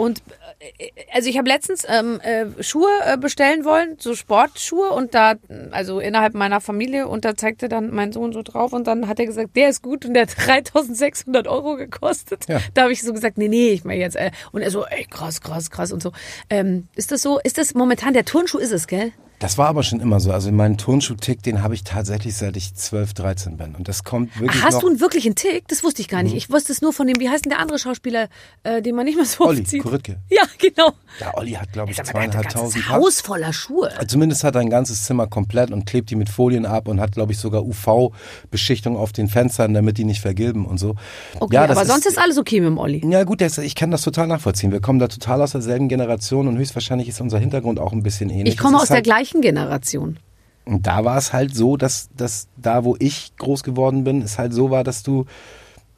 [0.00, 0.22] Und
[0.60, 5.34] äh, also ich habe letztens ähm, äh, Schuhe äh, bestellen wollen, so Sportschuhe und da,
[5.72, 9.20] also innerhalb meiner Familie und da zeigte dann mein Sohn so drauf und dann hat
[9.20, 12.48] er gesagt, der ist gut und der hat 3600 Euro gekostet.
[12.48, 12.60] Ja.
[12.72, 15.04] Da habe ich so gesagt, nee, nee, ich meine jetzt, äh, und er so, ey,
[15.04, 16.12] krass, krass, krass und so.
[16.48, 19.12] Ähm, ist das so, ist das momentan, der Turnschuh ist es, gell?
[19.40, 20.32] Das war aber schon immer so.
[20.32, 23.74] Also meinen Turnschuh-Tick, den habe ich tatsächlich seit ich 12, 13 bin.
[23.74, 24.80] Und das kommt wirklich Hast noch...
[24.82, 25.66] du einen wirklichen Tick?
[25.68, 26.34] Das wusste ich gar nicht.
[26.34, 28.28] Ich wusste es nur von dem, wie heißt denn der andere Schauspieler,
[28.64, 29.82] äh, den man nicht mehr so Olli oft sieht?
[29.82, 30.18] Kuritke.
[30.30, 30.92] Ja, genau.
[31.18, 32.98] Ja, Olli hat, glaube ich, ein zweieinhalbtausend Paar.
[32.98, 33.90] Haus voller Schuhe.
[34.06, 37.12] Zumindest hat er ein ganzes Zimmer komplett und klebt die mit Folien ab und hat,
[37.12, 40.94] glaube ich, sogar UV-Beschichtung auf den Fenstern, damit die nicht vergilben und so.
[41.40, 43.02] Okay, ja, aber sonst ist alles okay mit dem Olli.
[43.10, 44.70] Ja gut, das, ich kann das total nachvollziehen.
[44.70, 48.30] Wir kommen da total aus derselben Generation und höchstwahrscheinlich ist unser Hintergrund auch ein bisschen
[48.30, 48.54] ähnlich.
[48.54, 50.18] Ich komme aus ist der halt, gleichen Generation.
[50.64, 54.38] Und da war es halt so, dass, dass da, wo ich groß geworden bin, es
[54.38, 55.26] halt so war, dass du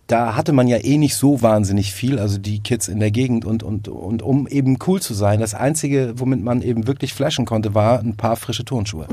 [0.09, 3.47] da hatte man ja eh nicht so wahnsinnig viel, also die Kids in der Gegend
[3.47, 7.47] und, und, und um eben cool zu sein, das Einzige, womit man eben wirklich flashen
[7.47, 9.07] konnte, war ein paar frische Turnschuhe.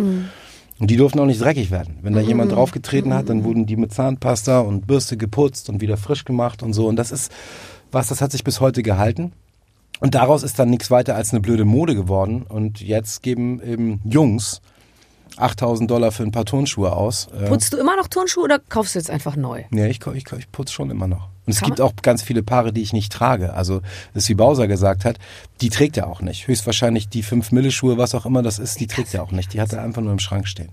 [0.79, 1.99] Und die durften auch nicht dreckig werden.
[2.01, 5.95] Wenn da jemand draufgetreten hat, dann wurden die mit Zahnpasta und Bürste geputzt und wieder
[5.95, 6.87] frisch gemacht und so.
[6.87, 7.31] Und das ist
[7.91, 9.31] was, das hat sich bis heute gehalten.
[9.99, 12.43] Und daraus ist dann nichts weiter als eine blöde Mode geworden.
[12.43, 14.61] Und jetzt geben eben Jungs
[15.37, 17.27] 8000 Dollar für ein paar Turnschuhe aus.
[17.27, 19.63] Äh, Putzt du immer noch Turnschuhe oder kaufst du jetzt einfach neu?
[19.69, 21.29] Nee, ich, ich, ich putze schon immer noch.
[21.45, 23.53] Und es Kann gibt auch ganz viele Paare, die ich nicht trage.
[23.53, 23.81] Also,
[24.13, 25.17] das ist wie Bowser gesagt hat,
[25.61, 26.47] die trägt er auch nicht.
[26.47, 29.53] Höchstwahrscheinlich die 5 Mille Schuhe, was auch immer das ist, die trägt er auch nicht.
[29.53, 30.71] Die hat er einfach nur im Schrank stehen.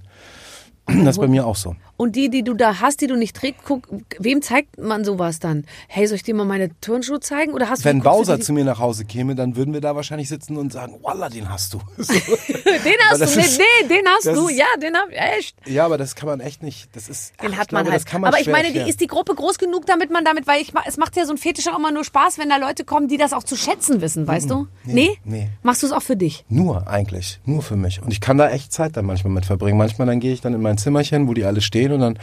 [0.86, 1.74] Das ist bei mir auch so.
[1.96, 3.88] Und die, die du da hast, die du nicht trägst, guck,
[4.20, 5.64] wem zeigt man sowas dann?
[5.88, 7.52] Hey, soll ich dir mal meine Turnschuhe zeigen?
[7.54, 9.80] Oder hast Wenn du, du Bowser die- zu mir nach Hause käme, dann würden wir
[9.80, 11.78] da wahrscheinlich sitzen und sagen, Wallah, den hast du.
[11.96, 12.12] So.
[12.86, 15.56] Den hast du, nee, ist- nee, den hast du, ist- ja, den hab ich, echt.
[15.66, 16.94] Ja, aber das kann man echt nicht.
[16.94, 18.02] Das ist, ach, Den ich hat glaube, man halt.
[18.02, 20.46] Das kann man Aber ich meine, die, ist die Gruppe groß genug, damit man damit,
[20.46, 22.84] weil ich, es macht ja so ein Fetisch auch immer nur Spaß, wenn da Leute
[22.84, 24.68] kommen, die das auch zu schätzen wissen, weißt du?
[24.84, 25.18] Nee?
[25.24, 25.48] nee.
[25.62, 26.44] Machst du es auch für dich?
[26.48, 28.00] Nur eigentlich, nur für mich.
[28.02, 29.78] Und ich kann da echt Zeit dann manchmal mit verbringen.
[29.78, 32.18] Manchmal dann gehe ich dann in mein Zimmerchen, wo die alle stehen und dann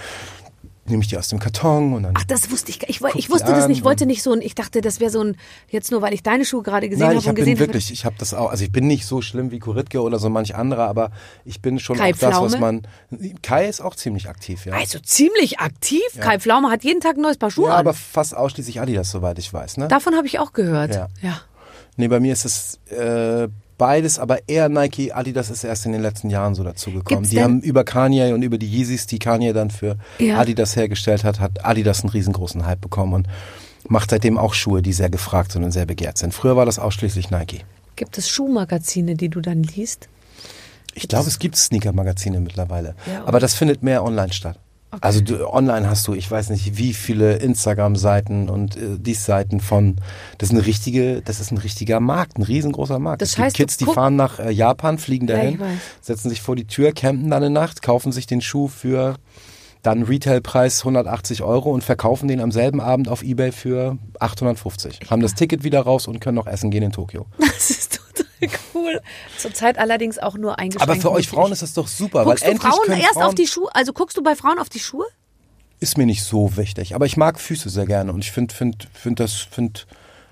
[0.85, 2.13] nehme ich die aus dem Karton und dann.
[2.17, 2.79] Ach, das wusste ich.
[2.79, 3.77] gar- Ich, ich wusste das nicht.
[3.77, 4.41] Ich wollte nicht so ein.
[4.41, 5.37] Ich dachte, das wäre so ein.
[5.69, 7.67] Jetzt nur, weil ich deine Schuhe gerade gesehen habe ich und hab, gesehen bin habe.
[7.69, 10.29] wirklich, ich habe das auch, also ich bin nicht so schlimm wie Kuritke oder so
[10.29, 11.11] manch anderer, aber
[11.45, 12.81] ich bin schon Kai auch das, was Pflaume?
[13.09, 13.41] man.
[13.41, 14.73] Kai ist auch ziemlich aktiv, ja.
[14.73, 16.01] Also ziemlich aktiv.
[16.19, 17.79] Kai Pflaume hat jeden Tag ein neues Paar Schuhe ja, an.
[17.79, 19.87] aber fast ausschließlich Adidas, soweit ich weiß, ne?
[19.87, 20.93] Davon habe ich auch gehört.
[20.95, 21.07] Ja.
[21.21, 21.39] ja.
[21.95, 23.47] Nee, bei mir ist es äh,
[23.77, 27.29] beides, aber eher Nike, Adidas ist erst in den letzten Jahren so dazugekommen.
[27.29, 30.39] Die haben über Kanye und über die Yeezys, die Kanye dann für Ja.
[30.39, 33.27] Adidas hergestellt hat, hat Adidas einen riesengroßen Hype bekommen und
[33.87, 36.33] macht seitdem auch Schuhe, die sehr gefragt sind und sehr begehrt sind.
[36.33, 37.63] Früher war das ausschließlich Nike.
[37.95, 40.07] Gibt es Schuhmagazine, die du dann liest?
[40.95, 42.95] Ich glaube, es gibt Sneaker-Magazine mittlerweile.
[43.11, 44.59] Ja, aber das findet mehr online statt.
[45.01, 49.59] Also du, online hast du, ich weiß nicht, wie viele Instagram-Seiten und äh, die Seiten
[49.59, 49.97] von.
[50.37, 53.21] Das ist eine richtige, das ist ein richtiger Markt, ein riesengroßer Markt.
[53.21, 55.77] Das es gibt heißt, du Kids, die fahren nach äh, Japan, fliegen Ja, dahin, weiß.
[56.01, 59.15] setzen sich vor die Tür, campen dann eine Nacht, kaufen sich den Schuh für
[59.81, 65.01] dann Retailpreis 180 Euro und verkaufen den am selben Abend auf Ebay für 850.
[65.09, 67.25] Haben das Ticket wieder raus und können noch essen gehen in Tokio.
[67.37, 68.22] Das ist total
[68.73, 69.01] cool.
[69.37, 70.89] Zurzeit allerdings auch nur eingeschränkt.
[70.89, 71.27] Aber für euch.
[71.27, 73.47] Frauen ist das doch super, Guckst weil du endlich Frauen können erst Frauen auf die
[73.47, 73.69] Schuhe?
[73.73, 75.05] Also guckst du bei Frauen auf die Schuhe?
[75.79, 76.95] ist mir nicht so wichtig.
[76.95, 79.85] Aber ich mag Füße sehr gerne und ich finde, find, find das, find,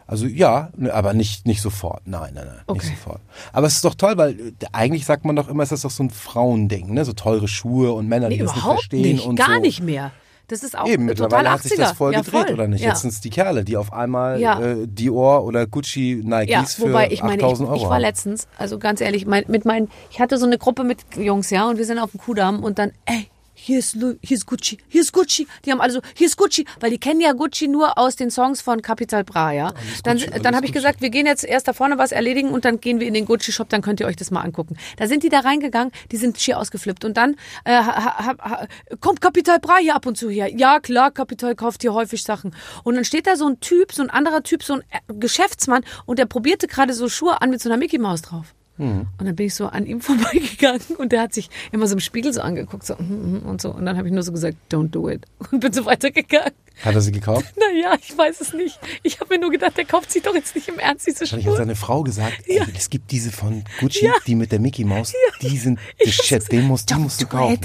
[0.07, 2.03] Also ja, ne, aber nicht, nicht sofort.
[2.05, 2.87] Nein, nein, nein, Okay.
[2.87, 3.19] nicht sofort.
[3.51, 5.91] Aber es ist doch toll, weil äh, eigentlich sagt man doch immer, ist das doch
[5.91, 7.03] so ein Frauending, ne?
[7.03, 9.61] So teure Schuhe und Männer, Nee, die das nicht überhaupt verstehen nicht, und gar so.
[9.61, 10.11] nicht mehr.
[10.51, 11.51] Das ist auch Eben, total mittlerweile 80er.
[11.53, 12.53] hat sich das voll ja, gedreht, voll.
[12.55, 12.81] oder nicht?
[12.81, 12.89] Ja.
[12.89, 14.59] Jetzt sind es die Kerle, die auf einmal Ja.
[14.59, 17.99] äh, Dior oder Gucci Nikes Ja, für wobei ich meine, ich, 8000 Euro ich war
[17.99, 21.69] letztens, also ganz ehrlich, mein, mit meinen, ich hatte so eine Gruppe mit Jungs, ja,
[21.69, 23.27] und wir sind auf dem Kudamm und dann, ey,
[23.63, 25.47] hier ist, Lu- hier ist Gucci, hier ist Gucci.
[25.65, 28.31] Die haben alle so, hier ist Gucci, weil die kennen ja Gucci nur aus den
[28.31, 29.73] Songs von Capital Bra, ja.
[30.03, 30.83] Dann, Gucci, alles dann habe ich Gucci.
[30.83, 33.25] gesagt, wir gehen jetzt erst da vorne was erledigen und dann gehen wir in den
[33.25, 34.77] Gucci-Shop, dann könnt ihr euch das mal angucken.
[34.97, 37.35] Da sind die da reingegangen, die sind schier ausgeflippt und dann
[37.65, 38.67] äh, ha, ha, ha,
[38.99, 40.47] kommt Capital Bra hier ab und zu her.
[40.55, 42.55] Ja, klar, Capital kauft hier häufig Sachen.
[42.83, 45.83] Und dann steht da so ein Typ, so ein anderer Typ, so ein äh, Geschäftsmann
[46.05, 48.53] und der probierte gerade so Schuhe an mit so einer Mickey Maus drauf.
[48.77, 49.07] Hm.
[49.19, 51.99] Und dann bin ich so an ihm vorbeigegangen und der hat sich immer so im
[51.99, 53.71] Spiegel so angeguckt so, mhm, mhm, und so.
[53.73, 55.25] Und dann habe ich nur so gesagt, don't do it.
[55.51, 56.51] Und bin so weitergegangen.
[56.83, 57.45] Hat er sie gekauft?
[57.59, 58.79] Naja, ich weiß es nicht.
[59.03, 61.45] Ich habe mir nur gedacht, der kauft sich doch jetzt nicht im Ernst diese Wahrscheinlich
[61.47, 61.57] hat Schuhe.
[61.57, 64.13] seine Frau gesagt, ey, es gibt diese von Gucci, Ja.
[64.25, 67.27] die mit der Mickey Maus, die sind the Ich shit, den musst, die musst du
[67.27, 67.59] kaufen.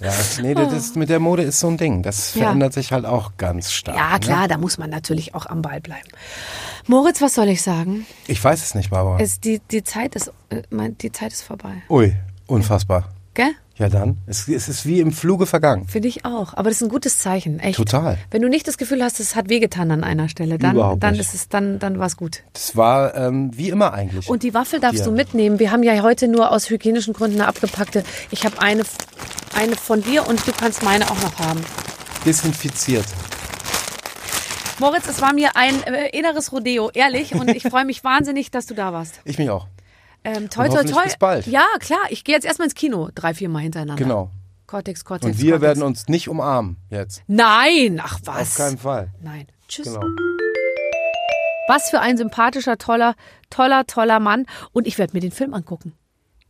[0.00, 2.02] Ja, nee, das ist, mit der Mode ist so ein Ding.
[2.02, 2.42] Das Ja.
[2.42, 3.96] verändert sich halt auch ganz stark.
[3.96, 4.20] Ja, Ne?
[4.20, 6.08] klar, da muss man natürlich auch am Ball bleiben.
[6.86, 8.06] Moritz, was soll ich sagen?
[8.26, 9.18] Ich weiß es nicht, Barbara.
[9.20, 10.62] Es, die, die, Zeit ist, äh,
[11.00, 11.82] die Zeit ist vorbei.
[11.88, 12.14] Ui,
[12.46, 13.08] unfassbar.
[13.34, 13.50] Gell?
[13.76, 15.88] Ja dann, es, es ist wie im Fluge vergangen.
[15.88, 16.54] Finde ich auch.
[16.54, 17.76] Aber das ist ein gutes Zeichen, echt.
[17.76, 18.18] Total.
[18.30, 21.12] Wenn du nicht das Gefühl hast, es hat wehgetan an einer Stelle, dann, Überhaupt dann
[21.14, 21.22] nicht.
[21.22, 22.44] ist es, dann, dann war es gut.
[22.52, 24.28] Das war ähm, wie immer eigentlich.
[24.28, 25.06] Und die Waffel darfst Ja.
[25.06, 25.58] du mitnehmen.
[25.58, 28.04] Wir haben ja heute nur aus hygienischen Gründen eine abgepackte.
[28.30, 28.84] Ich habe eine,
[29.56, 31.60] eine von dir und du kannst meine auch noch haben.
[32.24, 33.06] Desinfiziert.
[34.80, 37.34] Moritz, es war mir ein äh, inneres Rodeo, ehrlich.
[37.34, 39.20] Und ich freue mich wahnsinnig, dass du da warst.
[39.24, 39.68] Ich mich auch.
[40.24, 41.04] Ähm, toi, toi, toi.
[41.04, 41.46] bis bald.
[41.46, 42.00] Ja, klar.
[42.10, 43.10] Ich gehe jetzt erstmal ins Kino.
[43.14, 44.02] Drei, vier Mal hintereinander.
[44.02, 44.30] Genau.
[44.66, 45.26] Cortex, Cortex.
[45.36, 45.62] Und wir Cortex.
[45.62, 47.22] werden uns nicht umarmen jetzt.
[47.26, 48.52] Nein, ach was.
[48.52, 49.10] Auf keinen Fall.
[49.22, 49.46] Nein.
[49.68, 49.86] Tschüss.
[49.86, 50.02] Genau.
[51.68, 53.14] Was für ein sympathischer, toller,
[53.50, 54.46] toller, toller Mann.
[54.72, 55.92] Und ich werde mir den Film angucken.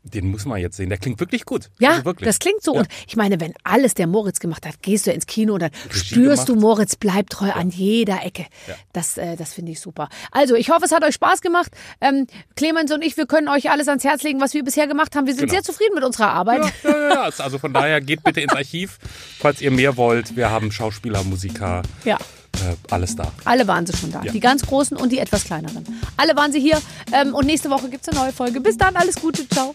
[0.06, 0.90] Den muss man jetzt sehen.
[0.90, 1.70] Der klingt wirklich gut.
[1.78, 2.26] Ja, also wirklich.
[2.26, 2.74] das klingt so.
[2.74, 2.80] Ja.
[2.80, 5.70] Und ich meine, wenn alles der Moritz gemacht hat, gehst du ins Kino und dann
[5.88, 6.62] Regie spürst du, gemacht.
[6.62, 8.44] Moritz bleibt treu an jeder Ecke.
[8.92, 10.10] Das, äh, das finde ich super.
[10.30, 11.70] Also, ich hoffe, es hat euch Spaß gemacht.
[12.02, 15.16] Ähm, Clemens und ich, wir können euch alles ans Herz legen, was wir bisher gemacht
[15.16, 15.26] haben.
[15.26, 15.52] Wir sind Genau.
[15.54, 16.64] sehr zufrieden mit unserer Arbeit.
[16.82, 17.22] Ja, ja, ja, ja.
[17.38, 18.98] Also von daher geht bitte ins Archiv,
[19.38, 20.36] falls ihr mehr wollt.
[20.36, 22.16] Wir haben Schauspieler, Musiker, Ja.
[22.16, 23.32] äh, alles da.
[23.44, 24.22] Alle waren sie schon da.
[24.22, 24.32] Ja.
[24.32, 25.84] Die ganz großen und die etwas kleineren.
[26.18, 26.80] Alle waren sie hier.
[27.12, 28.60] Ähm, und nächste Woche gibt's eine neue Folge.
[28.60, 29.48] Bis dann, alles Gute.
[29.48, 29.74] Ciao.